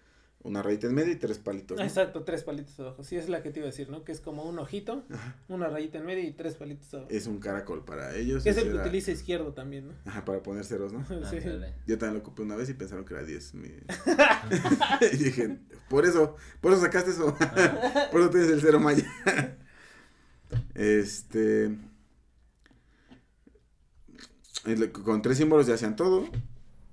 [0.43, 1.77] una rayita en medio y tres palitos.
[1.77, 1.83] ¿no?
[1.83, 3.03] Exacto, tres palitos abajo.
[3.03, 4.03] Sí, es la que te iba a decir, ¿no?
[4.03, 5.03] Que es como un ojito,
[5.47, 7.09] una rayita en medio y tres palitos abajo.
[7.09, 8.45] Es un caracol para ellos.
[8.45, 9.93] Es el que era- utiliza izquierdo también, ¿no?
[10.05, 11.05] Ajá, para poner ceros, ¿no?
[11.29, 11.37] Sí.
[11.87, 13.53] Yo también lo ocupé una vez y pensaron que era 10.
[13.53, 13.69] mi-
[15.13, 17.35] y dije, por eso, por eso sacaste eso.
[18.11, 19.05] por eso tienes el cero maya.
[20.75, 21.75] este.
[25.03, 26.25] Con tres símbolos ya hacían todo.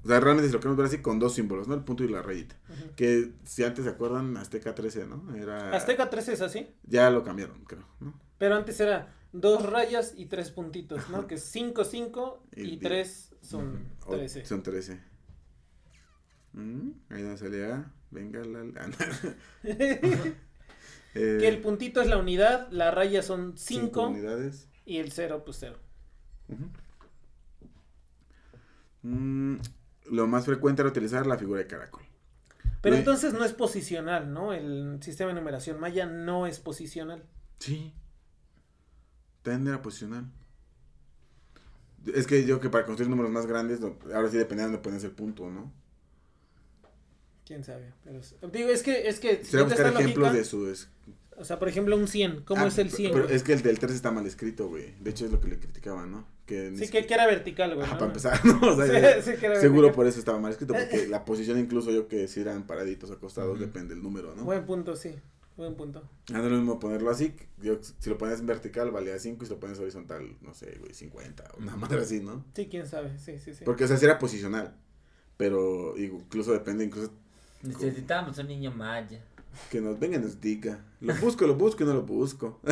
[0.03, 1.75] O sea, realmente si lo queremos ver así, con dos símbolos, ¿no?
[1.75, 2.57] El punto y la rayita.
[2.97, 5.35] Que si antes se acuerdan, Azteca 13, ¿no?
[5.37, 5.77] Era...
[5.77, 8.19] Azteca 13 es así, Ya lo cambiaron, creo, ¿no?
[8.39, 11.27] pero antes era dos rayas y tres puntitos, ¿no?
[11.27, 12.81] Que es 5, 5 Y y diez.
[12.81, 14.45] 3 son O- 13.
[14.47, 15.01] Son 13.
[16.55, 17.93] Mm, ahí no salía.
[18.11, 18.65] Venga la.
[18.65, 18.91] la-
[21.13, 24.69] Eh, que el puntito es la unidad, la raya son cinco 5 unidades.
[24.85, 25.77] y el 0 pues 0.
[26.49, 26.67] Ujú.
[29.03, 29.57] Mm,
[30.11, 32.03] lo más frecuente era utilizar la figura de caracol.
[32.83, 34.53] Pero entonces no es posicional, ¿no?
[34.53, 37.23] El sistema de numeración maya no es posicional.
[37.59, 37.93] Sí.
[39.43, 40.27] También era posicional.
[42.15, 45.11] Es que yo que para construir números más grandes, ahora sí dependía de ponías el
[45.11, 45.71] punto, ¿no?
[47.45, 47.93] Quién sabe.
[48.05, 50.87] Pero es- digo, es que, es que siguiendo buscar ejemplos lógica, de su.
[51.41, 52.43] O sea, por ejemplo, un 100.
[52.45, 53.13] ¿Cómo Ah, es el pero- 100?
[53.13, 53.37] Pero güey?
[53.37, 54.95] es que el del 3 está mal escrito, güey.
[55.01, 56.27] De hecho, es lo que le criticaban, ¿no?
[56.47, 57.85] Que Sí, que, que era vertical, güey.
[57.87, 57.99] Ajá, ¿no?
[57.99, 58.61] para empezar, ¿no?
[58.61, 59.95] O sea, Sí, ya- sí, que era seguro vertical.
[59.97, 63.59] por eso estaba mal escrito, porque la posición incluso yo que si eran paraditos acostados,
[63.59, 64.45] depende del número, ¿no?
[64.45, 65.15] Buen punto, sí.
[65.57, 66.03] Buen punto.
[66.33, 69.43] Ah, no es lo mismo ponerlo así, yo, si lo pones en vertical valía 5
[69.45, 72.45] y si lo pones horizontal, no sé, güey, 50, una madre así, ¿no?
[72.55, 73.19] Sí, quién sabe.
[73.19, 73.65] Sí, sí, sí.
[73.65, 74.75] Porque, o sea, sí era posicional,
[75.37, 77.13] pero incluso depende, incluso
[77.63, 79.23] Necesitamos un niño maya.
[79.71, 82.61] Que nos venga y nos diga, lo busco, lo busco y no lo busco.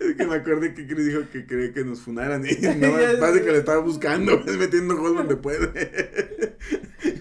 [0.00, 3.14] Es que me acordé que Chris dijo que quería que nos funaran y nada más
[3.16, 6.56] parece que lo estaba buscando, es metiendo gol donde puede.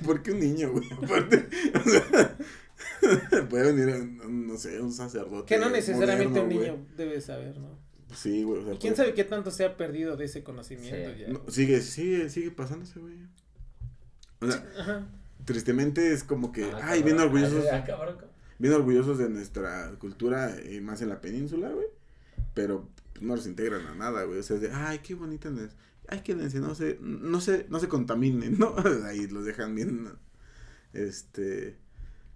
[0.05, 0.85] ¿Por qué un niño, güey?
[0.91, 2.37] Aparte, o sea,
[3.49, 3.95] puede venir,
[4.27, 5.45] no sé, un sacerdote.
[5.45, 6.71] Que no necesariamente moderno, un güey.
[6.71, 7.77] niño debe saber, ¿no?
[8.13, 8.61] Sí, güey.
[8.61, 11.19] O sea, Y quién puede- sabe qué tanto se ha perdido de ese conocimiento Sí.
[11.21, 11.27] ya.
[11.29, 13.15] no, sigue, sigue, sigue pasándose, güey.
[14.41, 15.07] O sea, Ajá.
[15.45, 17.43] tristemente es como que, Ah, ay, bien cabrón.
[17.43, 18.17] orgullosos, Ah, cabrón.
[18.57, 21.87] bien orgullosos de nuestra cultura y más en la península, güey.
[22.53, 22.89] Pero
[23.21, 24.39] no los integran a nada, güey.
[24.39, 25.75] O sea, es de, ay, qué bonita es.
[26.07, 28.73] Ay, quédense, no se, no se, no se contaminen, ¿no?
[29.05, 30.09] Ahí los dejan bien,
[30.93, 31.77] este,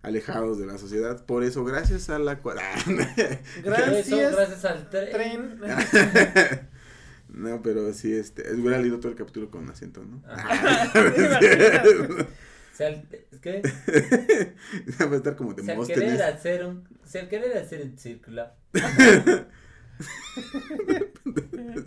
[0.04, 1.26] alejados de la sociedad.
[1.26, 2.36] Por eso, gracias a la
[3.64, 5.12] Gracias, Eso, gracias al tren.
[5.12, 5.60] tren.
[7.30, 10.22] No, pero sí, este, hubiera leído todo el capítulo con acento, ¿no?
[12.74, 13.62] O sea, el- es que
[15.02, 16.04] Va a estar como si al Demóstenes.
[16.12, 18.48] querer hacer un, si al querer hacer un círculo,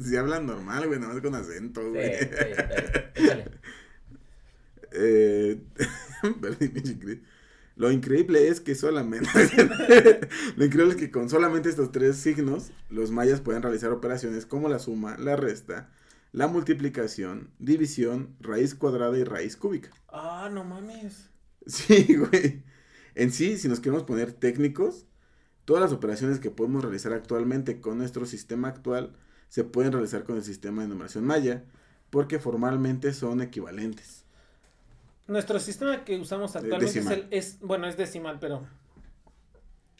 [0.05, 2.18] Si hablan normal, güey, nada más con acento, sí, güey.
[2.18, 2.26] sí,
[2.57, 3.44] dale, échale.
[4.92, 5.61] Eh,
[6.40, 7.18] perdí, Chris.
[7.77, 9.29] Lo increíble es que solamente.
[10.57, 14.71] lo increíble es que con solamente estos tres signos, los mayas pueden realizar operaciones como
[14.71, 15.91] la suma, la resta,
[16.33, 19.91] la multiplicación, división, raíz cuadrada y raíz cúbica.
[20.09, 21.31] Ah, no mames.
[21.67, 22.62] Sí, güey.
[23.15, 25.07] En sí, si nos queremos poner técnicos,
[25.65, 29.17] todas las operaciones que podemos realizar actualmente con nuestro sistema actual
[29.49, 31.65] se pueden realizar con el sistema de numeración maya,
[32.11, 34.26] porque formalmente son equivalentes.
[35.29, 37.29] Nuestro sistema que usamos actualmente es, decimal.
[37.31, 38.67] el, es, bueno, es decimal, pero...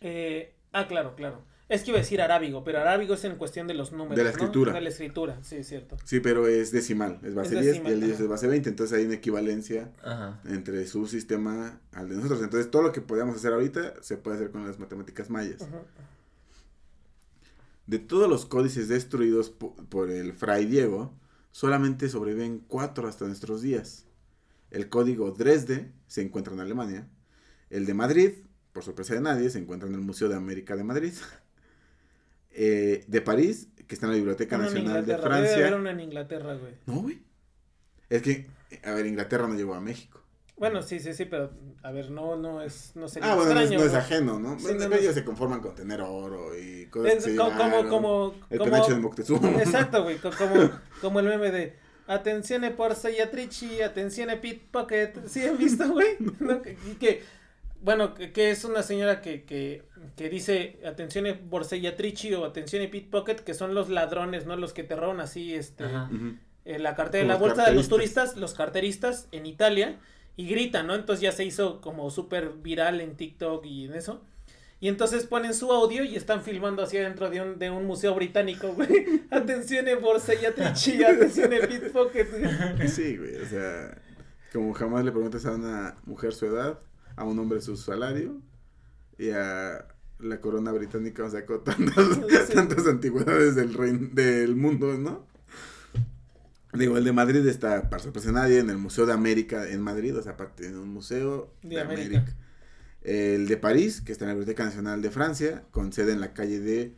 [0.01, 1.43] eh, ah, claro, claro.
[1.69, 4.17] Es que iba a decir arábigo, pero arábigo es en cuestión de los números.
[4.17, 4.37] De la ¿no?
[4.37, 4.73] escritura.
[4.73, 5.97] De la escritura, sí, es cierto.
[6.05, 8.23] Sí, pero es decimal, es base Es 10 decimal, y el 10 ajá.
[8.23, 10.41] es base 20, entonces hay una equivalencia Ajá.
[10.45, 12.41] entre su sistema al de nosotros.
[12.43, 15.61] Entonces todo lo que podamos hacer ahorita se puede hacer con las matemáticas mayas.
[15.63, 15.79] Ujú.
[17.89, 21.13] De todos los códices destruidos po- por el fray Diego,
[21.51, 24.06] solamente sobreviven cuatro hasta nuestros días.
[24.77, 27.09] El código Dresde se encuentra en Alemania.
[27.71, 28.31] El de Madrid,
[28.73, 31.13] por sorpresa de nadie, se encuentra en el Museo de América de Madrid.
[32.59, 35.77] Eh, de París, que está en la Biblioteca Nacional de Inglaterra, debe haber Francia.
[35.79, 36.73] uno en Inglaterra, güey.
[36.87, 37.19] No, güey.
[38.09, 38.47] Es que,
[38.83, 40.23] a ver, Inglaterra no llegó a México.
[40.57, 41.51] Bueno, sí, sí, sí, pero
[41.83, 43.81] a ver, no, no es, no sería Ah, bueno, no es, extraño.
[43.83, 43.99] no es ¿no?
[43.99, 44.59] ajeno, ¿no?
[44.59, 47.53] Sí, no, no ellos se conforman con tener oro y cosas que Es se co-
[47.59, 49.51] como, como, El como- penacho de Moctezuma.
[49.63, 50.71] Exacto, güey, co- como,
[51.03, 56.17] como el meme de Atenzione por Sayatrici, Atenzione Pickpocket, ¿sí han visto, güey?
[56.41, 56.63] ¿No?
[56.63, 57.23] Que, que,
[57.81, 59.83] bueno, que, que es una señora que, que,
[60.17, 64.57] que dice Atenzione por Sayatrici o Atenzione Pickpocket, que son los ladrones, ¿no?
[64.57, 66.11] Los que te roban así, este, Ajá.
[66.65, 69.99] Eh, la cartera Como la los bolsa de los turistas, los carteristas en Italia,
[70.37, 70.95] y gritan, ¿no?
[70.95, 74.23] Entonces ya se hizo como súper viral en TikTok y en eso.
[74.79, 78.15] Y entonces ponen su audio y están filmando hacia dentro de un, de un museo
[78.15, 79.23] británico, güey.
[79.31, 82.31] Atención en bolsa y atención, atención en pickpocket.
[82.31, 82.89] güey.
[82.89, 83.97] Sí, güey, o sea,
[84.53, 86.79] como jamás le preguntas a una mujer su edad,
[87.17, 88.39] a un hombre su salario,
[89.19, 89.87] y a
[90.19, 91.95] la corona británica sacó tantas,
[92.49, 92.55] Sí.
[92.55, 95.27] tantas antigüedades del rein- del mundo, ¿no?
[96.75, 99.81] Digo, el de Madrid está, para sorpresa de nadie, en el Museo de América en
[99.81, 102.19] Madrid, o sea, aparte en un museo De de, América.
[102.19, 102.37] América.
[103.07, 106.35] El de París, que está en la Biblioteca Nacional de Francia, con sede en la
[106.35, 106.95] calle de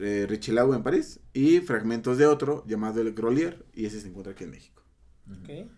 [0.00, 4.32] eh, Richelieu en París, y fragmentos de otro llamado el Grolier, y ese se encuentra
[4.32, 4.82] aquí en México.
[5.30, 5.68] Ok.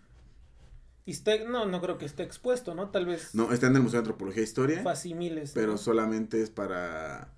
[1.05, 2.89] Y está, no, no creo que esté expuesto, ¿no?
[2.89, 5.51] Tal vez No, está en el Museo de Antropología e Historia, facimiles.
[5.53, 5.77] pero ¿no?
[5.77, 7.33] solamente es para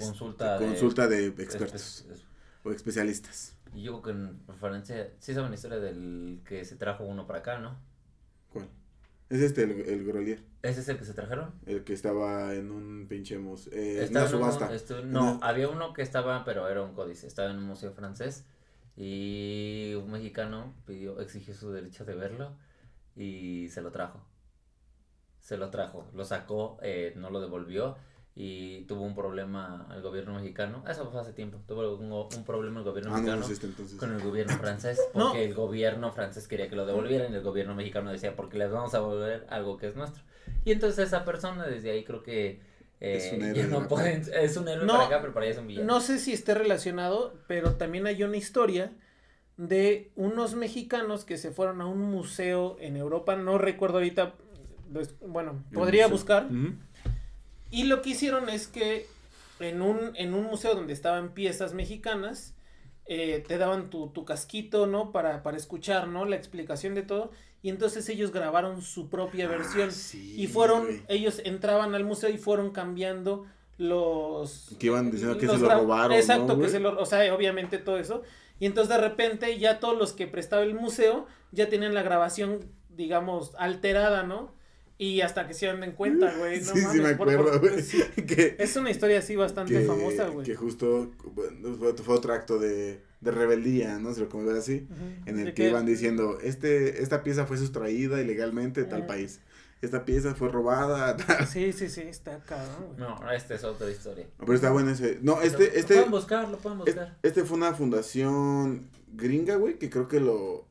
[0.00, 2.06] Consulta de- consulta de expertos
[2.64, 3.56] o especialistas.
[3.74, 4.22] Y yo creo que
[4.52, 7.76] en Francia, sí saben la historia del que se trajo uno para acá, ¿no?
[9.32, 11.54] Es este, el, el Grolier, ¿Ese es el que se trajeron?
[11.66, 14.70] el que estaba en un pinche museo, eh, una subasta.
[15.04, 18.44] no, Una- había uno que estaba, pero era un códice, estaba en un museo francés
[18.96, 22.56] y un mexicano pidió, exigió su derecho de verlo
[23.16, 24.22] y se lo trajo.
[25.40, 27.96] Se lo trajo, lo sacó, eh, no lo devolvió
[28.34, 30.82] y tuvo un problema el gobierno mexicano.
[30.88, 33.66] Eso fue hace tiempo, tuvo un, un problema el gobierno Ah, no, no mexicano este
[33.66, 33.98] entonces.
[33.98, 35.26] con el gobierno francés No.
[35.28, 38.70] porque el gobierno francés quería que lo devolvieran y el gobierno mexicano decía porque les
[38.70, 40.22] vamos a devolver algo que es nuestro
[40.64, 42.60] y entonces esa persona desde ahí creo que
[43.00, 45.44] eh, Es un héroe ya no pueden es un héroe No, para acá pero para
[45.44, 48.92] allá es un villano No sé si esté relacionado, pero también hay una historia
[49.58, 54.34] de unos mexicanos que se fueron a un museo en Europa, no recuerdo ahorita,
[54.92, 56.48] pues, bueno, podría buscar.
[57.72, 59.08] Y lo que hicieron es que
[59.58, 62.54] en un, en un museo donde estaban piezas mexicanas,
[63.06, 65.10] eh, te daban tu, tu casquito, ¿no?
[65.10, 66.24] Para, para escuchar, ¿no?
[66.24, 67.30] La explicación de todo,
[67.62, 69.88] y entonces ellos grabaron su propia versión.
[69.88, 71.02] Ah, sí, Y fueron, güey.
[71.08, 73.46] ellos entraban al museo y fueron cambiando
[73.78, 74.74] los...
[74.78, 77.78] Que iban diciendo que se lo robaron, Exacto, ¿no, que se lo, o sea, obviamente
[77.78, 78.22] todo eso.
[78.58, 82.60] Y entonces de repente ya todos los que prestaba el museo ya tenían la grabación,
[82.90, 84.54] digamos, alterada, ¿no?
[84.98, 86.60] Y hasta que se den cuenta, güey.
[86.60, 87.82] No sí, sí me acuerdo, güey.
[87.82, 88.02] sí.
[88.58, 90.46] Es una historia así bastante que- famosa, güey.
[90.46, 94.14] Que justo bueno, fue, fue otro acto de, de rebeldía, ¿no?
[94.14, 94.86] Si lo como ver así.
[95.26, 99.40] En el que iban diciendo, este, esta pieza fue sustraída ilegalmente de tal país.
[99.80, 101.44] Esta pieza fue robada, tal.
[101.48, 103.00] Sí, sí, sí, está cabrón, güey.
[103.00, 105.18] no esta es otra historia Pero está bueno ese.
[105.22, 109.56] No, este, Lo este, pueden buscar lo pueden es- buscar este fue una fundación gringa,
[109.56, 110.64] güey, que creo que lo,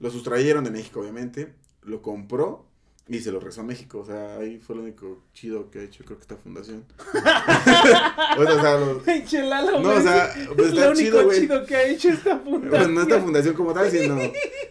[0.00, 1.52] lo sustrayeron de México, obviamente.
[1.82, 2.65] Lo compró
[3.08, 4.00] y se lo rezó a México.
[4.00, 6.84] O sea, ahí fue lo único chido que ha hecho, creo que esta fundación.
[7.08, 11.32] o sea, o sea, lo- Pinche Lalo, no, o sea, pues es está lo único
[11.32, 12.70] chido, que ha hecho esta fundación.
[12.70, 14.18] Bueno, no esta fundación como tal, sino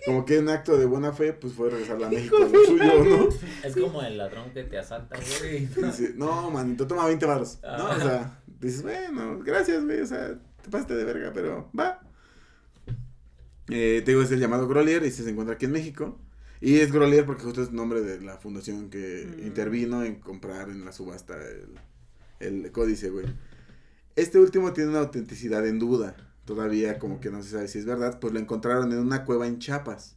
[0.06, 3.30] como que un acto de buena fe, pues fue regresarle a México lo suyo, ¿no?
[3.64, 5.68] es como el ladrón que te asalta güey
[6.16, 7.60] no, manito, toma 20 baros.
[7.64, 7.96] No, Ah.
[7.98, 12.02] o sea, dices, bueno, gracias, güey, o sea, te pasaste de verga, pero va.
[13.70, 16.20] Eh, te digo, es el llamado Grolier y se encuentra aquí en México.
[16.66, 19.46] Y es Grolier porque justo es el nombre de la fundación que Mm.
[19.46, 21.80] intervino en comprar en la subasta el,
[22.40, 23.28] el códice, güey.
[24.16, 26.16] Este último tiene una autenticidad en duda.
[26.44, 28.20] Todavía como que no se sabe si es verdad.
[28.20, 30.16] Pues lo encontraron en una cueva en Chiapas.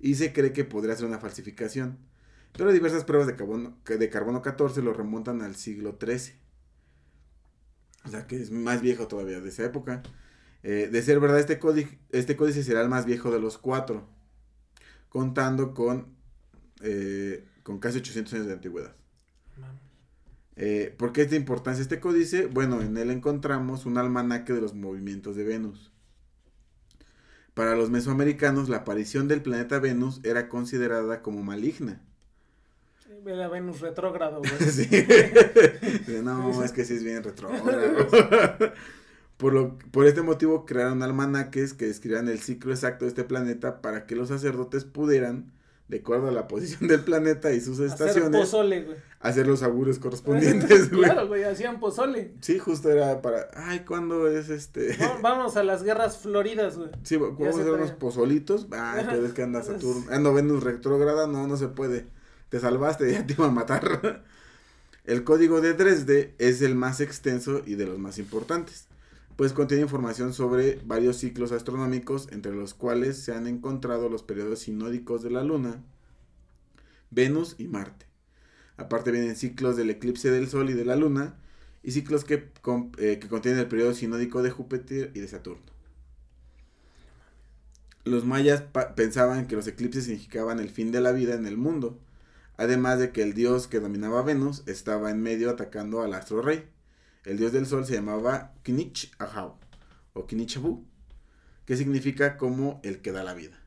[0.00, 1.96] Y se cree que podría ser una falsificación.
[2.56, 6.34] Pero diversas pruebas de carbono, de carbono 14 lo remontan al siglo XIII.
[8.04, 10.02] O sea que es más viejo todavía de esa época.
[10.64, 14.08] Eh, de ser verdad, este códice, este códice será el más viejo de los cuatro.
[15.12, 16.06] Contando con,
[16.80, 18.96] eh, con casi 800 años de antigüedad.
[20.56, 22.46] Eh, ¿Por qué es de importancia este códice?
[22.46, 25.92] Bueno, en él encontramos un almanaque de los movimientos de Venus.
[27.52, 32.00] Para los mesoamericanos, la aparición del planeta Venus era considerada como maligna.
[33.26, 34.70] Era Venus retrógrado, güey.
[34.70, 34.88] sí.
[36.24, 37.68] no, es que sí es bien retrógrado.
[39.42, 43.82] por, lo, por este motivo crearon almanaques que describían el ciclo exacto de este planeta
[43.82, 45.50] para que los sacerdotes pudieran
[45.88, 48.28] de acuerdo a la posición del planeta y sus estaciones.
[48.28, 48.96] Hacer pozole, güey.
[49.18, 51.02] Hacer los augurios correspondientes, güey.
[51.02, 52.34] claro, güey, hacían pozole.
[52.40, 54.96] Sí, justo era para, ay, ¿cuándo es este?
[55.22, 56.90] vamos a las guerras floridas, güey.
[57.02, 58.68] Sí, vamos a hacer unos pozolitos.
[58.70, 60.04] Ay, pero es que anda Saturno.
[60.08, 62.06] Ah, no, Venus retrógrada, no, no se puede.
[62.48, 64.22] Te salvaste, ya te iba a matar.
[65.04, 68.86] El código de Dresde es el más extenso y de los más importantes
[69.36, 74.60] pues contiene información sobre varios ciclos astronómicos, entre los cuales se han encontrado los periodos
[74.60, 75.82] sinódicos de la Luna,
[77.10, 78.06] Venus y Marte.
[78.76, 81.36] Aparte vienen ciclos del eclipse del Sol y de la Luna,
[81.82, 82.50] y ciclos que,
[82.98, 85.72] eh, que contienen el periodo sinódico de Júpiter y de Saturno.
[88.04, 88.64] Los mayas
[88.96, 91.98] pensaban que los eclipses significaban el fin de la vida en el mundo,
[92.56, 96.64] además de que el dios que dominaba Venus estaba en medio atacando al astro rey.
[97.24, 99.56] El dios del sol se llamaba Kinich Ahau
[100.12, 100.84] o Kinichabu,
[101.64, 103.58] que significa como el que da la vida.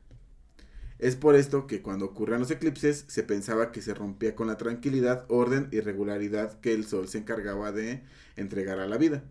[0.98, 4.56] Es por esto que cuando ocurrían los eclipses se pensaba que se rompía con la
[4.56, 8.02] tranquilidad, orden y regularidad que el sol se encargaba de
[8.36, 9.22] entregar a la vida.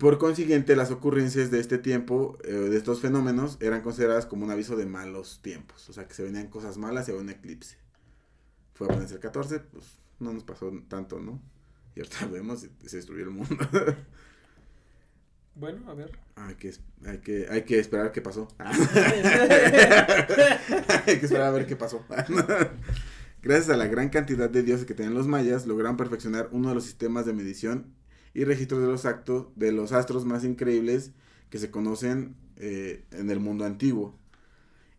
[0.00, 4.50] Por consiguiente, las ocurrencias de este tiempo, eh, de estos fenómenos, eran consideradas como un
[4.50, 5.88] aviso de malos tiempos.
[5.90, 7.76] O sea, que se venían cosas malas y había un eclipse.
[8.72, 11.40] Fue a el 14, pues no nos pasó tanto, ¿no?
[11.94, 13.56] Y ahorita vemos se destruyó el mundo.
[15.56, 16.18] Bueno, a ver.
[16.36, 16.72] Hay que,
[17.04, 18.48] hay que, hay que esperar qué pasó.
[18.58, 18.68] hay
[21.18, 22.02] que esperar a ver qué pasó.
[23.42, 26.76] Gracias a la gran cantidad de dioses que tenían los mayas, lograron perfeccionar uno de
[26.76, 27.92] los sistemas de medición
[28.32, 31.12] y registro de los actos de los astros más increíbles
[31.50, 34.18] que se conocen eh, en el mundo antiguo.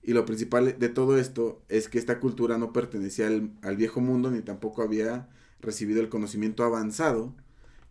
[0.03, 3.99] Y lo principal de todo esto es que esta cultura no pertenecía al, al viejo
[3.99, 5.29] mundo ni tampoco había
[5.61, 7.33] recibido el conocimiento avanzado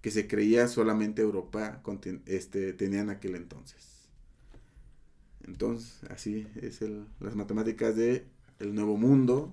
[0.00, 1.82] que se creía solamente Europa
[2.26, 4.08] este, tenía en aquel entonces.
[5.46, 8.26] Entonces, así es el, las matemáticas de
[8.60, 9.52] nuevo mundo.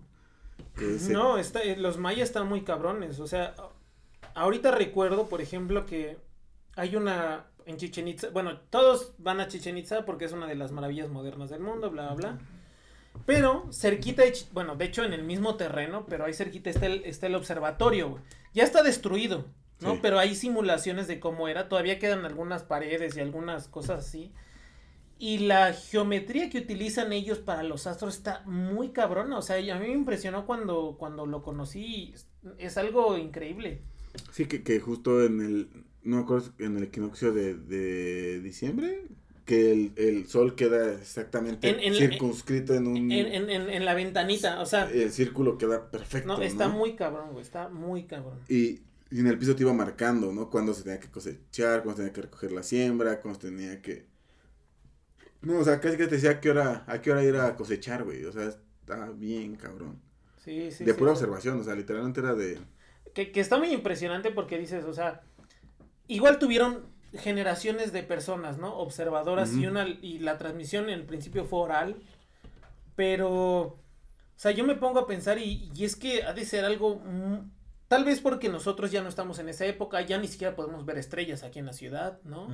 [1.10, 3.20] no, está, eh, los mayas están muy cabrones.
[3.20, 3.56] O sea,
[4.36, 6.18] ahorita recuerdo, por ejemplo, que
[6.76, 8.30] hay una en Chichen Itza.
[8.30, 11.90] Bueno, todos van a Chichen Itza porque es una de las maravillas modernas del mundo,
[11.90, 12.40] bla, bla, bla.
[13.26, 17.28] Pero cerquita, bueno, de hecho en el mismo terreno, pero ahí cerquita está el, está
[17.28, 18.20] el observatorio,
[18.54, 19.46] Ya está destruido,
[19.82, 20.02] ¿no?
[20.02, 21.70] Pero hay simulaciones de cómo era.
[21.70, 24.34] Todavía quedan algunas paredes y algunas cosas así.
[25.20, 29.38] Y la geometría que utilizan ellos para los astros está muy cabrona.
[29.38, 32.14] O sea, a mí me impresionó cuando, cuando lo conocí.
[32.58, 33.82] Es algo increíble.
[34.32, 35.70] Sí, que, que justo en el,
[36.04, 39.06] no me acuerdo, en el equinoccio de, de diciembre,
[39.48, 42.98] que el, el, sol queda exactamente circunscrito en, un...
[43.14, 44.90] En, en, en, la ventanita, o sea...
[44.92, 48.38] El círculo queda perfecto, No, está muy cabrón, güey, está muy cabrón.
[48.50, 50.50] Y, y, en el piso te iba marcando, ¿no?
[50.50, 53.82] Cuando se tenía que cosechar, cuando se tenía que recoger la siembra, cuando se tenía
[53.82, 54.06] que...
[55.42, 57.56] No, o sea, casi que te decía a qué hora, a qué hora ir a
[57.56, 60.02] cosechar, güey, o sea, está bien cabrón.
[60.44, 62.60] Sí, sí, De pura observación, o sea, literalmente era de...
[63.14, 65.22] Que, que está muy impresionante porque dices, o sea,
[66.10, 68.78] igual tuvieron generaciones de personas, ¿no?
[68.78, 71.98] Observadoras y una y la transmisión en el principio fue oral,
[72.96, 73.80] pero
[74.38, 77.02] o sea, yo me pongo a pensar y, y es que ha de ser algo
[77.88, 80.98] tal vez porque nosotros ya no estamos en esa época, ya ni siquiera podemos ver
[80.98, 82.48] estrellas aquí en la ciudad, ¿no?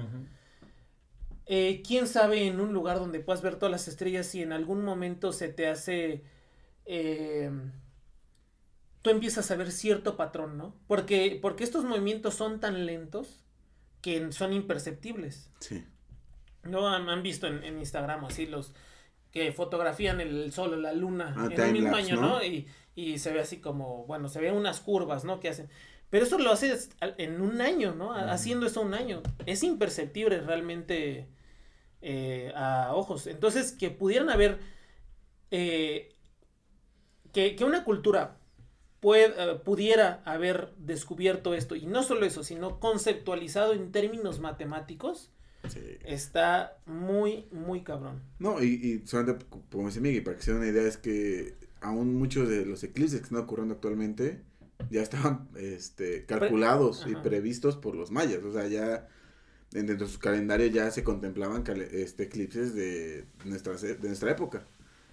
[1.46, 4.84] eh, quién sabe en un lugar donde puedas ver todas las estrellas si en algún
[4.86, 6.24] momento se te hace
[6.86, 7.52] eh,
[9.02, 10.76] tú empiezas a ver cierto patrón, ¿no?
[10.88, 13.43] Porque porque estos movimientos son tan lentos
[14.04, 15.50] que son imperceptibles.
[15.60, 15.84] Sí.
[16.64, 18.74] No han, visto en, Instagram así los
[19.32, 22.44] que fotografían el sol o la luna ah, en el mismo año, ¿no?
[22.44, 25.40] Y, y, se ve así como, bueno, se ven unas curvas, ¿no?
[25.40, 25.70] Que hacen.
[26.10, 28.14] Pero eso lo haces en un año, ¿no?
[28.14, 29.24] Haciendo eso un año.
[29.46, 31.28] Es imperceptible realmente
[32.02, 33.26] eh, a ojos.
[33.26, 34.60] Entonces, que pudieran haber.
[35.50, 36.14] Eh,
[37.32, 38.38] que, que una cultura
[39.16, 45.30] eh, pudiera haber descubierto esto, y no solo eso, sino conceptualizado en términos matemáticos,
[46.04, 48.22] está muy, muy cabrón.
[48.40, 51.56] No, y, y solamente, como dice Miguel, para que se den una idea, es que
[51.80, 54.42] aún muchos de los eclipses que están ocurriendo actualmente
[54.90, 59.08] ya estaban este, calculados y previstos por los mayas, o sea, ya
[59.72, 64.68] dentro de su calendario ya se contemplaban este, eclipses de nuestra, de nuestra época.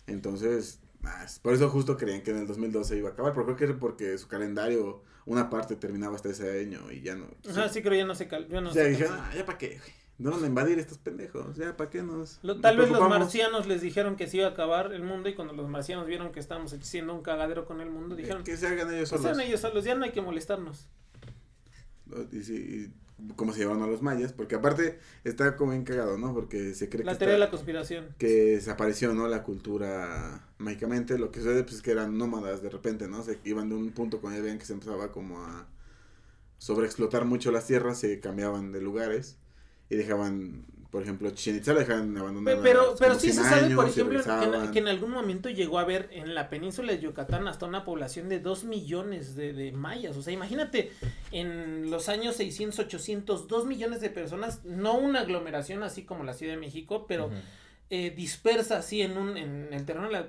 [0.07, 1.39] Entonces, más.
[1.39, 4.17] Por eso justo creían que en el 2012 iba a acabar, pero creo que porque
[4.19, 7.27] su calendario, una parte terminaba hasta ese año y ya no.
[7.49, 8.49] Ajá, sí, creo ya no se cal...
[8.49, 9.81] ya no o sea, se dijeron, ah, ya para qué.
[10.19, 12.41] No van a invadir estos pendejos, ya para qué nos.
[12.43, 15.31] Lo- nos tal vez los marcianos les dijeron que se iba a acabar el mundo
[15.31, 18.57] y cuando los marcianos vieron que estábamos haciendo un cagadero con el mundo, dijeron, que
[18.59, 19.25] se hagan ellos solos.
[19.25, 20.89] sean ellos solos, ya no hay que molestarnos.
[22.33, 22.93] Y, sí, y
[23.37, 26.33] cómo se llevaron a los mayas, porque aparte está como bien cagado, ¿no?
[26.35, 28.15] Porque se cree La que, teoría de la conspiración.
[28.19, 29.29] que desapareció, ¿no?
[29.29, 31.19] La cultura mágicamente.
[31.19, 33.23] Lo que sucede pues, es que eran nómadas de repente, ¿no?
[33.23, 35.69] Se iban de un punto cuando ya veían que se empezaba como a
[36.59, 39.39] sobreexplotar mucho las tierras, se cambiaban de lugares
[39.89, 42.63] y dejaban, por ejemplo, Chichen Itza la dejaban Pe- abandonada.
[42.63, 44.73] Pero, pero sí 100 se sabe, por años, ejemplo, que en, regresaban.
[44.73, 48.29] que en algún momento llegó a haber en la península de Yucatán hasta una población
[48.29, 50.17] de 2 millones de, de mayas.
[50.17, 50.93] O sea, imagínate,
[51.33, 56.35] en los años 600, 800, 2 millones de personas, no una aglomeración así como la
[56.35, 57.35] Ciudad de México, pero Ujú.
[57.91, 60.29] eh, dispersa así en, un, en el terreno de la...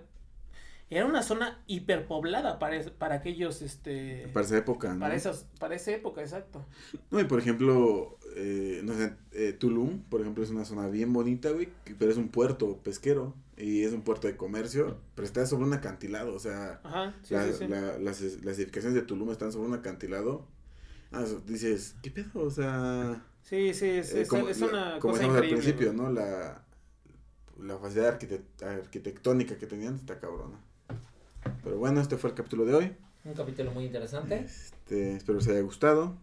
[0.92, 4.30] Era una zona hiperpoblada para, es- para aquellos, este...
[4.34, 5.00] Para esa época, ¿no?
[5.00, 6.66] para, esas, para esa época, exacto.
[7.10, 11.14] No, y por ejemplo, eh, no sé, eh, Tulum, por ejemplo, es una zona bien
[11.14, 15.46] bonita, güey, pero es un puerto pesquero y es un puerto de comercio, pero está
[15.46, 17.68] sobre un acantilado, o sea, Ajá, sí, la- sí, sí.
[17.70, 20.46] la- las, las edificaciones de Tulum están sobre un acantilado.
[21.14, 22.30] Ah, dices, ¿qué pedo?
[22.36, 25.50] O sea, Sí, sí, es, eh, es- como, es la- una como cosa decíamos al
[25.50, 25.94] principio.
[25.94, 26.12] ¿no?
[26.12, 26.64] La,
[27.60, 30.60] la facilidad arquitect- arquitectónica que tenían está cabrona.
[31.64, 32.96] Pero bueno, este fue el capítulo de hoy.
[33.24, 34.40] Un capítulo muy interesante.
[34.40, 36.18] Este, espero os haya gustado.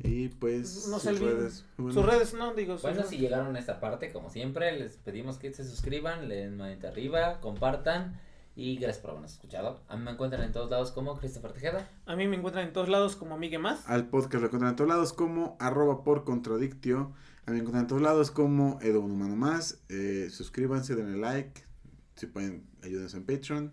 [0.00, 1.36] Y pues, No sus olviden.
[1.38, 1.64] redes.
[1.78, 1.92] bueno.
[1.94, 3.10] Sus redes, no, digo, Bueno, redes.
[3.10, 6.88] si llegaron a esta parte, como siempre, les pedimos que se suscriban, le den manita
[6.88, 8.20] arriba, compartan
[8.54, 9.80] y gracias por habernos escuchado.
[9.88, 11.88] A mí me encuentran en todos lados como Christopher Tejeda.
[12.04, 13.88] A mí me encuentran en todos lados como Miguel Más.
[13.88, 17.12] Al podcast lo encuentran en todos lados como arroba por contradictio.
[17.46, 19.78] A mí me encuentran en todos lados como Edo Un Humano Más.
[19.88, 21.62] Eh, suscríbanse, denle like.
[22.16, 23.72] Si pueden, ayúdense en Patreon.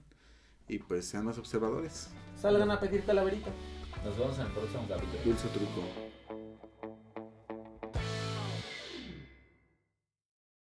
[0.72, 2.10] Y pues sean más observadores.
[2.42, 3.50] Salgan a pedir calaverita.
[4.06, 5.22] Nos vemos en el próximo capítulo.
[5.26, 6.11] Dulce truco.